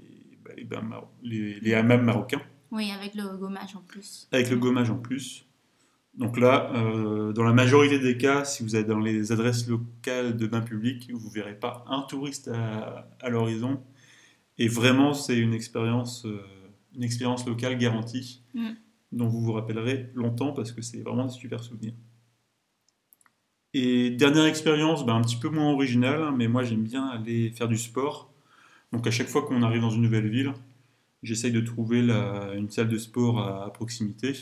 les, 1.23 1.59
les, 1.59 1.73
hammams 1.73 2.03
marocains. 2.03 2.41
Oui, 2.71 2.91
avec 2.91 3.15
le 3.15 3.37
gommage 3.37 3.75
en 3.75 3.81
plus. 3.81 4.27
Avec 4.31 4.49
le 4.49 4.57
gommage 4.57 4.89
en 4.89 4.97
plus. 4.97 5.45
Donc 6.15 6.37
là, 6.37 6.71
euh, 6.75 7.33
dans 7.33 7.43
la 7.43 7.53
majorité 7.53 7.97
des 7.99 8.17
cas, 8.17 8.45
si 8.45 8.61
vous 8.61 8.75
êtes 8.75 8.87
dans 8.87 8.99
les 8.99 9.31
adresses 9.31 9.67
locales 9.67 10.37
de 10.37 10.45
bains 10.45 10.61
publics, 10.61 11.09
vous 11.11 11.27
ne 11.27 11.33
verrez 11.33 11.57
pas 11.57 11.85
un 11.87 12.01
touriste 12.01 12.49
à, 12.49 13.29
l'horizon. 13.29 13.81
Et 14.59 14.67
vraiment, 14.67 15.13
c'est 15.13 15.37
une 15.37 15.53
expérience, 15.53 16.25
euh, 16.25 16.43
une 16.95 17.03
expérience 17.03 17.47
locale 17.47 17.77
garantie, 17.79 18.43
mm. 18.53 18.69
dont 19.11 19.27
vous 19.27 19.41
vous 19.41 19.53
rappellerez 19.53 20.11
longtemps 20.13 20.53
parce 20.53 20.71
que 20.71 20.83
c'est 20.83 21.01
vraiment 21.01 21.25
des 21.25 21.33
super 21.33 21.63
souvenirs. 21.63 21.93
Et 23.73 24.11
dernière 24.11 24.45
expérience, 24.45 25.05
ben, 25.05 25.15
un 25.15 25.21
petit 25.21 25.37
peu 25.37 25.49
moins 25.49 25.71
originale, 25.71 26.21
hein, 26.21 26.33
mais 26.37 26.47
moi 26.47 26.63
j'aime 26.63 26.83
bien 26.83 27.05
aller 27.07 27.51
faire 27.51 27.67
du 27.67 27.77
sport. 27.77 28.31
Donc 28.91 29.07
à 29.07 29.11
chaque 29.11 29.27
fois 29.27 29.43
qu'on 29.43 29.63
arrive 29.63 29.81
dans 29.81 29.89
une 29.89 30.03
nouvelle 30.03 30.29
ville, 30.29 30.53
j'essaye 31.23 31.51
de 31.51 31.61
trouver 31.61 31.99
une 31.99 32.69
salle 32.69 32.89
de 32.89 32.97
sport 32.97 33.39
à 33.39 33.71
proximité. 33.73 34.33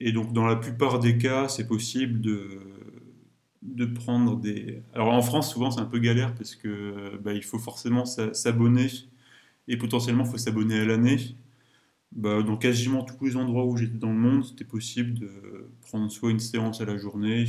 Et 0.00 0.12
donc, 0.12 0.32
dans 0.32 0.46
la 0.46 0.56
plupart 0.56 0.98
des 0.98 1.18
cas, 1.18 1.48
c'est 1.48 1.66
possible 1.66 2.20
de, 2.20 2.60
de 3.62 3.84
prendre 3.84 4.36
des. 4.36 4.82
Alors, 4.94 5.08
en 5.08 5.22
France, 5.22 5.52
souvent, 5.52 5.70
c'est 5.70 5.80
un 5.80 5.86
peu 5.86 5.98
galère 5.98 6.34
parce 6.34 6.54
que 6.56 7.18
bah, 7.22 7.34
il 7.34 7.44
faut 7.44 7.58
forcément 7.58 8.04
s'abonner 8.06 8.88
et 9.68 9.76
potentiellement, 9.76 10.24
il 10.24 10.30
faut 10.30 10.38
s'abonner 10.38 10.80
à 10.80 10.84
l'année. 10.84 11.18
Bah, 12.12 12.42
dans 12.42 12.56
quasiment 12.56 13.04
tous 13.04 13.24
les 13.24 13.36
endroits 13.36 13.64
où 13.66 13.76
j'étais 13.76 13.98
dans 13.98 14.12
le 14.12 14.18
monde, 14.18 14.44
c'était 14.44 14.64
possible 14.64 15.18
de 15.18 15.30
prendre 15.82 16.10
soit 16.10 16.30
une 16.30 16.40
séance 16.40 16.80
à 16.80 16.84
la 16.84 16.96
journée, 16.96 17.46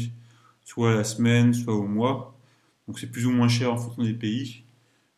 soit 0.64 0.92
à 0.92 0.96
la 0.96 1.04
semaine, 1.04 1.54
soit 1.54 1.76
au 1.76 1.88
mois. 1.88 2.38
Donc, 2.88 3.00
c'est 3.00 3.12
plus 3.12 3.26
ou 3.26 3.32
moins 3.32 3.48
cher 3.48 3.74
en 3.74 3.78
fonction 3.78 4.04
des 4.04 4.14
pays. 4.14 4.64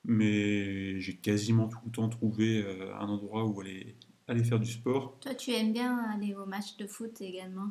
Mais 0.06 1.00
j'ai 1.00 1.16
quasiment 1.16 1.68
tout 1.68 1.80
le 1.86 1.92
temps 1.92 2.10
trouvé 2.10 2.62
euh, 2.62 2.94
un 3.00 3.08
endroit 3.08 3.46
où 3.46 3.62
aller, 3.62 3.96
aller 4.28 4.44
faire 4.44 4.60
du 4.60 4.70
sport. 4.70 5.18
Toi, 5.22 5.34
tu 5.36 5.52
aimes 5.52 5.72
bien 5.74 5.98
aller 6.14 6.36
aux 6.36 6.46
matchs 6.46 6.76
de 6.78 6.88
foot 6.88 7.22
également? 7.22 7.70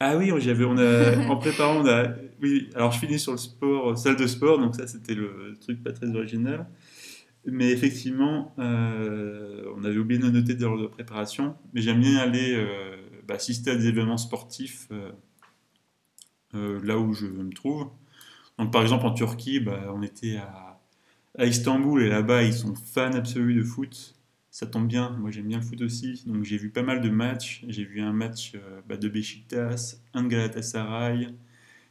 Ah 0.00 0.16
oui, 0.16 0.30
j'avais, 0.38 0.64
on 0.64 0.78
a, 0.78 1.28
en 1.28 1.36
préparant, 1.36 1.80
on 1.82 1.86
a, 1.86 2.08
oui, 2.40 2.70
alors 2.76 2.92
je 2.92 3.00
finis 3.00 3.18
sur 3.18 3.32
le 3.32 3.38
sport, 3.38 3.98
salle 3.98 4.14
de 4.14 4.28
sport, 4.28 4.60
donc 4.60 4.76
ça 4.76 4.86
c'était 4.86 5.14
le 5.14 5.56
truc 5.60 5.82
pas 5.82 5.92
très 5.92 6.08
original. 6.14 6.68
Mais 7.44 7.70
effectivement, 7.70 8.54
euh, 8.58 9.64
on 9.76 9.82
avait 9.82 9.98
oublié 9.98 10.20
de 10.20 10.30
noter 10.30 10.54
dans 10.54 10.76
de 10.76 10.86
préparation, 10.86 11.56
mais 11.72 11.80
j'aime 11.80 12.00
bien 12.00 12.16
aller 12.18 12.54
euh, 12.54 12.96
bah, 13.26 13.34
assister 13.34 13.70
à 13.70 13.76
des 13.76 13.88
événements 13.88 14.18
sportifs 14.18 14.86
euh, 14.92 15.10
là 16.54 16.98
où 16.98 17.12
je 17.12 17.26
me 17.26 17.52
trouve. 17.52 17.88
Donc 18.58 18.72
par 18.72 18.82
exemple 18.82 19.06
en 19.06 19.12
Turquie, 19.12 19.60
bah, 19.60 19.92
on 19.94 20.02
était 20.02 20.36
à, 20.36 20.80
à 21.38 21.46
Istanbul 21.46 22.02
et 22.02 22.08
là-bas 22.08 22.42
ils 22.42 22.54
sont 22.54 22.74
fans 22.74 23.12
absolus 23.12 23.54
de 23.54 23.62
foot 23.62 24.18
ça 24.58 24.66
tombe 24.66 24.88
bien, 24.88 25.10
moi 25.10 25.30
j'aime 25.30 25.46
bien 25.46 25.58
le 25.58 25.64
foot 25.64 25.80
aussi, 25.82 26.24
donc 26.26 26.42
j'ai 26.42 26.56
vu 26.56 26.70
pas 26.70 26.82
mal 26.82 27.00
de 27.00 27.10
matchs. 27.10 27.64
J'ai 27.68 27.84
vu 27.84 28.00
un 28.00 28.12
match 28.12 28.54
euh, 28.56 28.80
bah, 28.88 28.96
de 28.96 29.08
Besiktas, 29.08 29.98
un 30.14 30.24
de 30.24 30.28
Galatasaray 30.28 31.28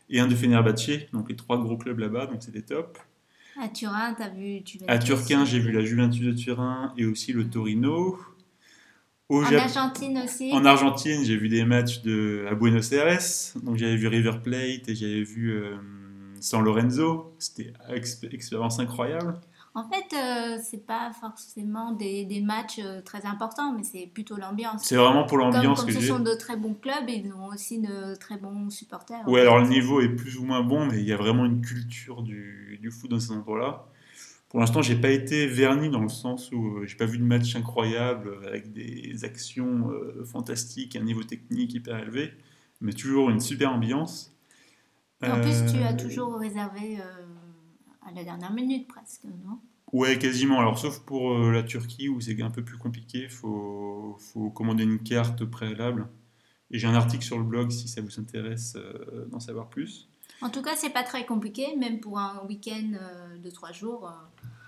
et 0.10 0.20
un 0.20 0.28
de 0.28 0.36
Fenerbahçe, 0.36 1.10
donc 1.14 1.30
les 1.30 1.38
trois 1.38 1.58
gros 1.64 1.78
clubs 1.78 1.98
là-bas, 1.98 2.26
donc 2.26 2.44
c'était 2.44 2.64
top. 2.64 2.98
À 3.58 3.70
Turin, 3.70 4.13
t'as 4.15 4.28
vu 4.28 4.62
À 4.88 5.00
Turquin, 5.00 5.46
j'ai 5.46 5.60
vu 5.60 5.72
la 5.72 5.86
Juventus 5.86 6.26
de 6.26 6.34
Turin 6.34 6.93
et 6.98 7.06
aussi 7.06 7.32
le 7.32 7.50
Torino. 7.50 8.17
En 9.30 9.44
Argentine 9.44 10.22
aussi 10.24 10.52
En 10.54 10.66
Argentine, 10.66 11.24
j'ai 11.24 11.38
vu 11.38 11.50
des 11.50 11.66
matchs 11.66 12.02
de... 12.02 12.46
à 12.50 12.56
Buenos 12.56 12.92
Aires, 12.92 13.20
donc 13.62 13.78
j'avais 13.78 13.96
vu 13.96 14.08
River 14.08 14.40
Plate 14.44 14.88
et 14.88 14.96
j'avais 14.96 15.24
vu 15.24 15.52
euh, 15.52 15.76
San 16.40 16.63
Lorenzo, 16.63 17.34
c'était 17.40 17.74
une 17.90 18.34
expérience 18.34 18.80
incroyable. 18.80 19.40
En 19.74 19.88
fait, 19.88 20.16
euh, 20.16 20.58
c'est 20.63 20.84
pas 20.88 21.12
forcément 21.22 21.92
des, 21.92 22.26
des 22.26 22.42
matchs 22.42 22.80
euh, 22.84 23.02
très 23.02 23.26
importants, 23.28 23.74
mais 23.74 23.84
c'est 23.84 24.10
plutôt 24.12 24.36
l'ambiance. 24.36 24.86
C'est 24.86 24.96
vraiment 24.96 25.26
pour 25.26 25.38
l'ambiance 25.38 25.84
que, 25.84 25.92
que 25.92 26.00
ce 26.00 26.08
sont 26.08 26.20
de 26.20 26.34
très 26.34 26.58
bons 26.58 26.74
clubs, 26.74 27.08
ils 27.08 27.32
ont 27.32 27.50
aussi 27.54 27.80
de 27.80 28.16
très 28.16 28.38
bons 28.38 28.72
supporters. 28.72 29.22
Oui, 29.28 29.40
alors 29.40 29.60
le 29.60 29.68
niveau 29.68 30.02
est 30.02 30.10
plus 30.10 30.38
ou 30.40 30.46
moins 30.46 30.63
bon, 30.63 30.88
mais 30.88 30.98
il 30.98 31.08
y 31.08 31.13
a 31.13 31.18
vraiment 31.18 31.46
une 31.46 31.62
culture 31.62 32.24
du, 32.24 32.80
du 32.82 32.90
foot 32.90 33.12
dans 33.12 33.20
ces 33.20 33.32
endroits-là. 33.32 33.86
Pour 34.49 34.60
l'instant, 34.60 34.81
j'ai 34.81 34.95
pas 34.95 35.10
été 35.10 35.45
verni 35.45 35.89
dans 35.89 36.01
le 36.01 36.10
sens 36.10 36.51
où 36.51 36.77
euh, 36.77 36.86
j'ai 36.86 36.95
pas 36.95 37.05
vu 37.05 37.17
de 37.17 37.23
match 37.23 37.55
incroyable 37.55 38.39
avec 38.47 38.71
des 38.71 39.23
actions 39.23 39.91
fantastiques, 40.25 40.95
un 40.95 41.03
niveau 41.03 41.23
technique 41.23 41.73
hyper 41.73 41.97
élevé, 41.97 42.31
mais 42.79 42.93
toujours 42.93 43.29
une 43.29 43.39
super 43.39 43.73
ambiance. 43.73 44.33
En 45.21 45.41
plus, 45.41 45.71
tu 45.71 45.81
as 45.81 45.93
toujours 45.93 46.38
réservé 46.38 46.97
à 48.07 48.12
la 48.12 48.23
dernière 48.23 48.53
minute 48.53 48.88
presque, 48.88 49.25
non? 49.25 49.60
Ouais, 49.93 50.19
quasiment. 50.19 50.60
Alors, 50.60 50.77
sauf 50.77 50.99
pour 50.99 51.33
euh, 51.33 51.51
la 51.51 51.63
Turquie 51.63 52.10
où 52.10 52.19
c'est 52.19 52.41
un 52.41 52.49
peu 52.49 52.63
plus 52.63 52.77
compliqué, 52.77 53.23
il 53.23 53.29
faut, 53.29 54.17
faut, 54.19 54.49
commander 54.49 54.83
une 54.83 54.99
carte 54.99 55.45
préalable. 55.45 56.07
Et 56.71 56.79
j'ai 56.79 56.88
un 56.88 56.93
article 56.93 57.23
sur 57.23 57.38
le 57.38 57.45
blog 57.45 57.71
si 57.71 57.88
ça 57.88 58.01
vous 58.01 58.19
intéresse 58.19 58.75
euh, 58.75 59.25
d'en 59.27 59.39
savoir 59.39 59.69
plus. 59.69 60.10
En 60.41 60.50
tout 60.50 60.62
cas, 60.62 60.76
c'est 60.76 60.91
pas 60.91 61.04
très 61.04 61.26
compliqué, 61.26 61.76
même 61.78 62.00
pour 62.00 62.19
un 62.19 62.43
week-end 62.47 62.93
euh, 62.93 63.38
de 63.38 63.50
trois 63.50 63.71
jours. 63.71 64.12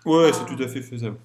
ouais, 0.05 0.31
c'est 0.33 0.45
tout 0.45 0.61
à 0.61 0.67
fait 0.67 0.81
faisable. 0.81 1.17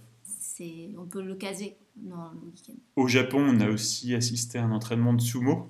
On 0.97 1.07
peut 1.07 1.23
le 1.23 1.35
caser 1.35 1.77
dans 1.97 2.31
le 2.31 2.39
week-end. 2.47 2.75
Au 2.97 3.09
Japon, 3.09 3.41
on 3.41 3.61
a 3.61 3.69
aussi 3.69 4.15
assisté 4.15 4.59
à 4.59 4.65
un 4.65 4.71
entraînement 4.71 5.13
de 5.13 5.21
sumo. 5.21 5.67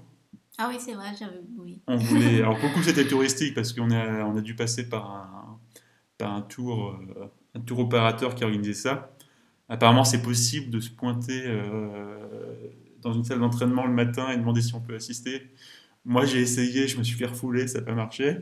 Ah 0.58 0.68
oui, 0.68 0.76
c'est 0.78 0.92
vrai, 0.92 1.06
j'avais. 1.18 1.40
Oui. 1.56 1.80
On 1.86 1.96
voulait. 1.96 2.36
Alors, 2.42 2.60
beaucoup 2.60 2.82
c'était 2.82 3.06
touristique 3.06 3.54
parce 3.54 3.72
qu'on 3.72 3.90
a, 3.90 4.24
on 4.24 4.36
a 4.36 4.40
dû 4.42 4.54
passer 4.54 4.88
par 4.88 5.10
un, 5.10 5.58
par 6.18 6.32
un 6.34 6.42
tour 6.42 6.98
un 7.54 7.60
tour 7.60 7.78
opérateur 7.78 8.34
qui 8.34 8.44
a 8.44 8.46
organisé 8.46 8.74
ça. 8.74 9.10
Apparemment, 9.68 10.04
c'est 10.04 10.22
possible 10.22 10.70
de 10.70 10.80
se 10.80 10.90
pointer 10.90 11.44
euh, 11.46 12.16
dans 13.00 13.12
une 13.12 13.24
salle 13.24 13.40
d'entraînement 13.40 13.86
le 13.86 13.92
matin 13.92 14.30
et 14.30 14.36
demander 14.36 14.60
si 14.60 14.74
on 14.74 14.80
peut 14.80 14.96
assister. 14.96 15.42
Moi, 16.04 16.26
j'ai 16.26 16.40
essayé, 16.40 16.86
je 16.86 16.98
me 16.98 17.02
suis 17.02 17.16
fait 17.16 17.26
refouler, 17.26 17.66
ça 17.66 17.78
n'a 17.78 17.86
pas 17.86 17.94
marché. 17.94 18.40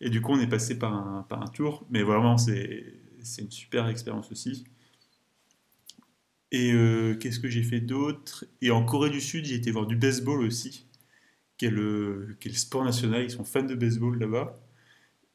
Et 0.00 0.10
du 0.10 0.20
coup, 0.22 0.32
on 0.32 0.40
est 0.40 0.48
passé 0.48 0.78
par 0.78 0.94
un, 0.94 1.22
par 1.24 1.42
un 1.42 1.48
tour. 1.48 1.86
Mais 1.90 2.02
vraiment, 2.02 2.38
c'est 2.38 2.94
une 3.38 3.50
super 3.50 3.88
expérience 3.88 4.30
aussi. 4.32 4.64
Et 6.50 6.72
euh, 6.72 7.14
qu'est-ce 7.16 7.40
que 7.40 7.48
j'ai 7.48 7.62
fait 7.62 7.80
d'autre? 7.80 8.44
Et 8.62 8.70
en 8.70 8.84
Corée 8.84 9.10
du 9.10 9.20
Sud, 9.20 9.44
j'ai 9.44 9.54
été 9.56 9.70
voir 9.70 9.86
du 9.86 9.96
baseball 9.96 10.40
aussi, 10.42 10.86
qui 11.58 11.66
est, 11.66 11.70
le, 11.70 12.36
qui 12.40 12.48
est 12.48 12.52
le 12.52 12.56
sport 12.56 12.84
national. 12.84 13.24
Ils 13.24 13.30
sont 13.30 13.44
fans 13.44 13.62
de 13.62 13.74
baseball 13.74 14.18
là-bas. 14.18 14.54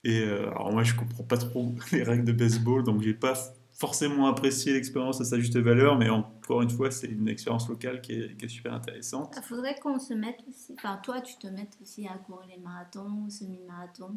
Et 0.04 0.21
euh, 0.21 0.49
alors 0.52 0.71
moi, 0.73 0.84
je 0.84 0.95
comprends 0.95 1.23
pas 1.23 1.38
trop 1.38 1.76
les 1.91 2.04
règles 2.04 2.26
de 2.26 2.34
baseball, 2.34 2.84
donc 2.84 3.02
j'ai 3.04 3.13
pas 3.13 3.36
forcément 3.73 4.27
apprécié 4.27 4.73
l'expérience 4.73 5.19
à 5.19 5.25
sa 5.25 5.39
juste 5.39 5.57
valeur, 5.57 5.97
mais 5.97 6.09
encore 6.09 6.62
une 6.62 6.69
fois, 6.69 6.91
c'est 6.91 7.07
une 7.07 7.27
expérience 7.27 7.67
locale 7.67 8.01
qui 8.01 8.13
est, 8.13 8.47
super 8.47 8.73
intéressante. 8.73 9.33
Il 9.36 9.43
faudrait 9.43 9.75
qu'on 9.79 9.99
se 9.99 10.13
mette 10.13 10.39
aussi, 10.47 10.75
enfin 10.77 10.99
toi, 11.03 11.21
tu 11.21 11.36
te 11.38 11.47
mettes 11.47 11.75
aussi 11.81 12.07
à 12.07 12.13
courir 12.17 12.47
les 12.47 12.62
marathons, 12.62 13.29
semi-marathons. 13.29 14.15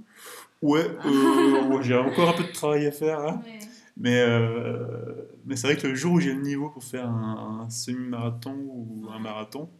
Ouais, 0.60 0.86
euh, 1.06 1.82
j'ai 1.82 1.96
encore 1.96 2.28
un 2.28 2.32
peu 2.34 2.44
de 2.44 2.52
travail 2.52 2.86
à 2.86 2.92
faire, 2.92 3.18
hein. 3.20 3.40
mais, 3.96 4.20
euh, 4.20 5.26
mais 5.46 5.56
c'est 5.56 5.68
vrai 5.68 5.76
que 5.76 5.86
le 5.86 5.94
jour 5.94 6.14
où 6.14 6.20
j'ai 6.20 6.34
le 6.34 6.42
niveau 6.42 6.68
pour 6.68 6.84
faire 6.84 7.08
un, 7.08 7.68
semi-marathon 7.70 8.54
ou 8.54 9.08
un 9.10 9.18
marathon, 9.18 9.70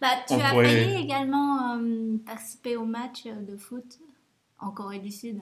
bah, 0.00 0.08
tu 0.28 0.34
as 0.34 0.50
failli 0.50 1.02
également 1.02 1.80
participer 2.24 2.76
au 2.76 2.84
match 2.84 3.24
de 3.24 3.56
foot 3.56 3.98
en 4.60 4.70
Corée 4.70 5.00
du 5.00 5.10
Sud. 5.10 5.40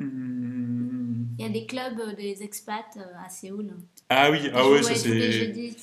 Hmm. 0.00 1.26
Il 1.38 1.46
y 1.46 1.48
a 1.48 1.48
des 1.48 1.64
clubs, 1.64 1.98
euh, 2.00 2.14
des 2.14 2.42
expats 2.42 2.96
euh, 2.98 3.24
à 3.24 3.28
Séoul. 3.28 3.72
Ah 4.08 4.30
oui, 4.30 4.50
ah 4.52 4.68
ouais, 4.68 4.82
ça 4.82 4.94
c'est. 4.94 5.74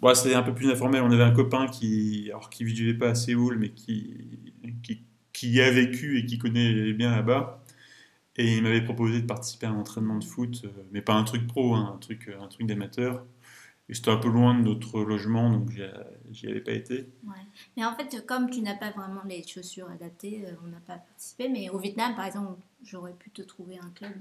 Bon, 0.00 0.14
c'est 0.14 0.34
un 0.34 0.42
peu 0.42 0.54
plus 0.54 0.70
informel. 0.70 1.02
On 1.02 1.10
avait 1.10 1.22
un 1.22 1.32
copain 1.32 1.66
qui, 1.66 2.30
alors 2.30 2.48
qui 2.48 2.64
vivait 2.64 2.94
pas 2.94 3.10
à 3.10 3.14
Séoul, 3.14 3.58
mais 3.58 3.70
qui, 3.70 4.16
qui, 4.82 5.02
qui 5.32 5.50
y 5.50 5.60
a 5.60 5.70
vécu 5.70 6.18
et 6.18 6.24
qui 6.24 6.38
connaît 6.38 6.92
bien 6.92 7.10
là-bas. 7.10 7.62
Et 8.36 8.56
il 8.56 8.62
m'avait 8.62 8.82
proposé 8.82 9.20
de 9.20 9.26
participer 9.26 9.66
à 9.66 9.70
un 9.70 9.76
entraînement 9.76 10.18
de 10.18 10.24
foot, 10.24 10.62
euh, 10.64 10.68
mais 10.92 11.02
pas 11.02 11.12
un 11.12 11.24
truc 11.24 11.46
pro, 11.46 11.74
hein, 11.74 11.92
un 11.94 11.98
truc, 11.98 12.30
un 12.40 12.48
truc 12.48 12.66
d'amateur. 12.66 13.26
Et 13.88 13.94
c'était 13.94 14.10
un 14.10 14.16
peu 14.16 14.28
loin 14.28 14.54
de 14.54 14.62
notre 14.62 15.00
logement, 15.02 15.50
donc 15.50 15.70
j'y- 16.30 16.46
avais 16.46 16.60
pas 16.60 16.72
été. 16.72 17.08
Ouais. 17.26 17.34
Mais 17.76 17.84
en 17.84 17.94
fait, 17.94 18.24
comme 18.26 18.48
tu 18.48 18.62
n'as 18.62 18.76
pas 18.76 18.90
vraiment 18.90 19.22
les 19.28 19.44
chaussures 19.46 19.90
adaptées, 19.90 20.44
euh, 20.46 20.52
on 20.64 20.68
n'a 20.68 20.80
pas 20.86 20.94
participé. 20.96 21.48
Mais 21.48 21.68
au 21.68 21.78
Vietnam, 21.78 22.14
par 22.14 22.24
exemple, 22.26 22.58
j'aurais 22.84 23.12
pu 23.12 23.30
te 23.30 23.42
trouver 23.42 23.78
un 23.78 23.90
club. 23.90 24.12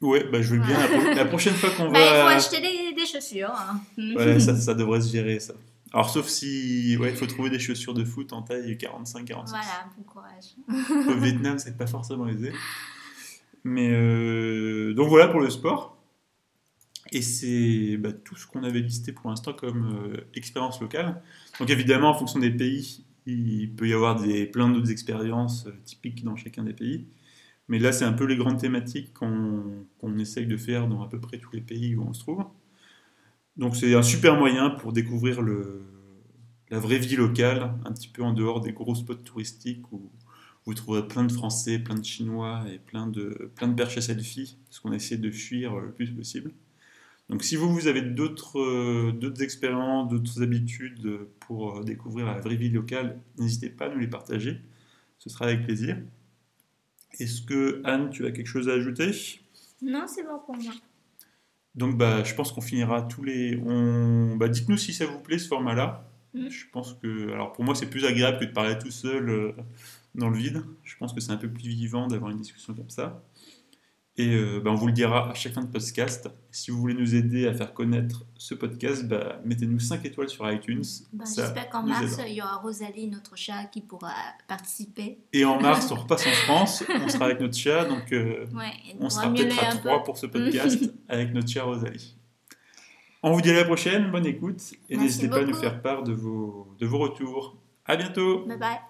Ouais, 0.00 0.24
bah, 0.30 0.42
je 0.42 0.54
veux 0.54 0.60
bien. 0.60 0.78
La, 0.78 0.86
pro- 0.88 1.14
la 1.14 1.24
prochaine 1.24 1.54
fois 1.54 1.70
qu'on 1.70 1.88
Bah, 1.92 1.98
il 2.00 2.06
faut 2.06 2.26
va. 2.28 2.36
acheter 2.36 2.60
des, 2.60 2.92
des 2.94 3.06
chaussures. 3.06 3.50
hein. 3.52 3.80
Ouais, 3.96 4.38
ça, 4.40 4.54
ça 4.60 4.74
devrait 4.74 5.00
se 5.00 5.10
gérer, 5.12 5.40
ça. 5.40 5.54
Alors, 5.92 6.10
sauf 6.10 6.26
si. 6.28 6.96
Ouais, 7.00 7.10
il 7.10 7.16
faut 7.16 7.26
trouver 7.26 7.50
des 7.50 7.58
chaussures 7.58 7.94
de 7.94 8.04
foot 8.04 8.32
en 8.32 8.42
taille 8.42 8.72
45-46. 8.76 9.48
Voilà, 9.48 9.88
bon 9.96 10.02
courage. 10.02 10.54
Au 11.08 11.18
Vietnam, 11.18 11.58
c'est 11.58 11.78
pas 11.78 11.86
forcément 11.86 12.28
aisé. 12.28 12.52
Mais 13.64 13.90
euh, 13.90 14.92
donc 14.94 15.08
voilà 15.08 15.28
pour 15.28 15.40
le 15.40 15.50
sport. 15.50 15.96
Et 17.12 17.22
c'est 17.22 17.96
bah, 17.96 18.12
tout 18.12 18.36
ce 18.36 18.46
qu'on 18.46 18.64
avait 18.64 18.80
listé 18.80 19.12
pour 19.12 19.30
l'instant 19.30 19.52
comme 19.52 20.12
euh, 20.14 20.20
expérience 20.34 20.80
locale. 20.80 21.22
Donc 21.58 21.70
évidemment, 21.70 22.10
en 22.10 22.14
fonction 22.14 22.38
des 22.38 22.50
pays, 22.50 23.04
il 23.26 23.70
peut 23.74 23.88
y 23.88 23.92
avoir 23.92 24.20
des, 24.20 24.46
plein 24.46 24.68
d'autres 24.68 24.90
expériences 24.90 25.66
euh, 25.66 25.72
typiques 25.84 26.22
dans 26.24 26.36
chacun 26.36 26.64
des 26.64 26.74
pays. 26.74 27.06
Mais 27.68 27.78
là, 27.78 27.92
c'est 27.92 28.04
un 28.04 28.12
peu 28.12 28.24
les 28.24 28.36
grandes 28.36 28.58
thématiques 28.58 29.12
qu'on 29.14 29.86
qu'on 29.98 30.18
essaye 30.18 30.46
de 30.46 30.56
faire 30.56 30.88
dans 30.88 31.02
à 31.02 31.08
peu 31.08 31.20
près 31.20 31.38
tous 31.38 31.52
les 31.52 31.60
pays 31.60 31.94
où 31.96 32.02
on 32.02 32.12
se 32.12 32.20
trouve. 32.20 32.44
Donc 33.56 33.76
c'est 33.76 33.94
un 33.94 34.02
super 34.02 34.36
moyen 34.36 34.70
pour 34.70 34.92
découvrir 34.92 35.42
la 35.42 36.78
vraie 36.78 36.98
vie 36.98 37.16
locale, 37.16 37.74
un 37.84 37.92
petit 37.92 38.08
peu 38.08 38.22
en 38.22 38.32
dehors 38.32 38.60
des 38.60 38.72
gros 38.72 38.94
spots 38.94 39.14
touristiques 39.16 39.90
où 39.92 40.10
vous 40.64 40.74
trouverez 40.74 41.08
plein 41.08 41.24
de 41.24 41.32
Français, 41.32 41.78
plein 41.78 41.96
de 41.96 42.04
Chinois 42.04 42.64
et 42.72 42.78
plein 42.78 43.06
de, 43.06 43.50
plein 43.56 43.68
de 43.68 43.74
perches 43.74 43.98
à 43.98 44.00
selfie, 44.02 44.58
parce 44.66 44.80
qu'on 44.80 44.92
essaie 44.92 45.16
de 45.16 45.30
fuir 45.30 45.76
le 45.76 45.90
plus 45.92 46.10
possible. 46.10 46.52
Donc 47.28 47.44
si 47.44 47.56
vous, 47.56 47.72
vous 47.72 47.86
avez 47.88 48.00
d'autres 48.00 48.58
euh, 48.58 49.34
expériences, 49.40 50.08
d'autres 50.08 50.42
habitudes 50.42 51.20
pour 51.40 51.78
euh, 51.78 51.84
découvrir 51.84 52.26
la 52.26 52.40
vraie 52.40 52.56
vie 52.56 52.70
locale, 52.70 53.20
n'hésitez 53.38 53.68
pas 53.68 53.86
à 53.86 53.88
nous 53.90 53.98
les 53.98 54.06
partager, 54.06 54.58
ce 55.18 55.28
sera 55.28 55.46
avec 55.46 55.64
plaisir. 55.64 55.98
Est-ce 57.18 57.42
que 57.42 57.82
Anne, 57.84 58.10
tu 58.10 58.26
as 58.26 58.32
quelque 58.32 58.46
chose 58.46 58.68
à 58.68 58.72
ajouter? 58.72 59.10
Non, 59.82 60.06
c'est 60.06 60.22
bon 60.22 60.38
pour 60.44 60.56
moi. 60.56 60.72
Donc 61.74 61.96
bah, 61.98 62.24
je 62.24 62.34
pense 62.34 62.50
qu'on 62.50 62.60
finira 62.60 63.02
tous 63.02 63.22
les... 63.22 63.60
On... 63.64 64.36
Bah, 64.36 64.48
Dites-nous 64.48 64.78
si 64.78 64.92
ça 64.92 65.06
vous 65.06 65.20
plaît 65.20 65.38
ce 65.38 65.48
format-là. 65.48 66.10
Mm. 66.34 66.48
Je 66.48 66.64
pense 66.72 66.94
que... 66.94 67.30
Alors 67.32 67.52
pour 67.52 67.64
moi 67.64 67.74
c'est 67.74 67.90
plus 67.90 68.04
agréable 68.06 68.38
que 68.38 68.44
de 68.46 68.52
parler 68.52 68.78
tout 68.78 68.90
seul 68.90 69.28
euh, 69.28 69.52
dans 70.14 70.30
le 70.30 70.38
vide. 70.38 70.62
Je 70.82 70.96
pense 70.96 71.12
que 71.12 71.20
c'est 71.20 71.32
un 71.32 71.36
peu 71.36 71.48
plus 71.48 71.68
vivant 71.68 72.08
d'avoir 72.08 72.30
une 72.30 72.38
discussion 72.38 72.74
comme 72.74 72.90
ça. 72.90 73.22
Et 74.20 74.34
euh, 74.34 74.60
bah, 74.60 74.72
on 74.72 74.74
vous 74.74 74.88
le 74.88 74.92
dira 74.92 75.30
à 75.30 75.34
chaque 75.34 75.52
fin 75.52 75.62
de 75.62 75.68
podcast. 75.68 76.28
Si 76.50 76.72
vous 76.72 76.78
voulez 76.78 76.94
nous 76.94 77.14
aider 77.14 77.46
à 77.46 77.54
faire 77.54 77.72
connaître 77.72 78.24
ce 78.36 78.52
podcast, 78.52 79.06
bah, 79.06 79.40
mettez-nous 79.44 79.78
5 79.78 80.04
étoiles 80.04 80.28
sur 80.28 80.50
iTunes. 80.50 80.82
Bah, 81.12 81.24
J'espère 81.24 81.70
qu'en 81.70 81.84
mars, 81.84 82.18
il 82.26 82.34
y 82.34 82.42
aura 82.42 82.56
Rosalie, 82.56 83.06
notre 83.06 83.36
chat, 83.36 83.66
qui 83.70 83.80
pourra 83.80 84.12
participer. 84.48 85.20
Et 85.32 85.44
en 85.44 85.60
mars, 85.60 85.92
on 85.92 85.94
repasse 86.02 86.26
en 86.26 86.32
France. 86.32 86.82
On 87.00 87.08
sera 87.08 87.26
avec 87.26 87.40
notre 87.40 87.56
chat. 87.56 87.84
Donc 87.84 88.12
euh, 88.12 88.44
Ouais, 88.54 88.72
on 88.98 89.08
sera 89.08 89.32
peut-être 89.32 89.62
à 89.62 89.70
un 89.70 89.76
peu. 89.76 89.88
3 89.88 90.02
pour 90.02 90.18
ce 90.18 90.26
podcast 90.26 90.92
avec 91.08 91.32
notre 91.32 91.48
chère 91.48 91.66
Rosalie. 91.66 92.16
On 93.22 93.32
vous 93.32 93.40
dit 93.40 93.50
à 93.50 93.54
la 93.54 93.64
prochaine, 93.64 94.10
bonne 94.10 94.26
écoute 94.26 94.60
et 94.88 94.96
n'hésitez 94.96 95.28
pas 95.28 95.38
à 95.38 95.44
nous 95.44 95.54
faire 95.54 95.80
part 95.80 96.02
de 96.02 96.12
vos, 96.12 96.74
de 96.78 96.86
vos 96.86 96.98
retours. 96.98 97.56
À 97.84 97.96
bientôt 97.96 98.44
Bye 98.46 98.58
bye. 98.58 98.87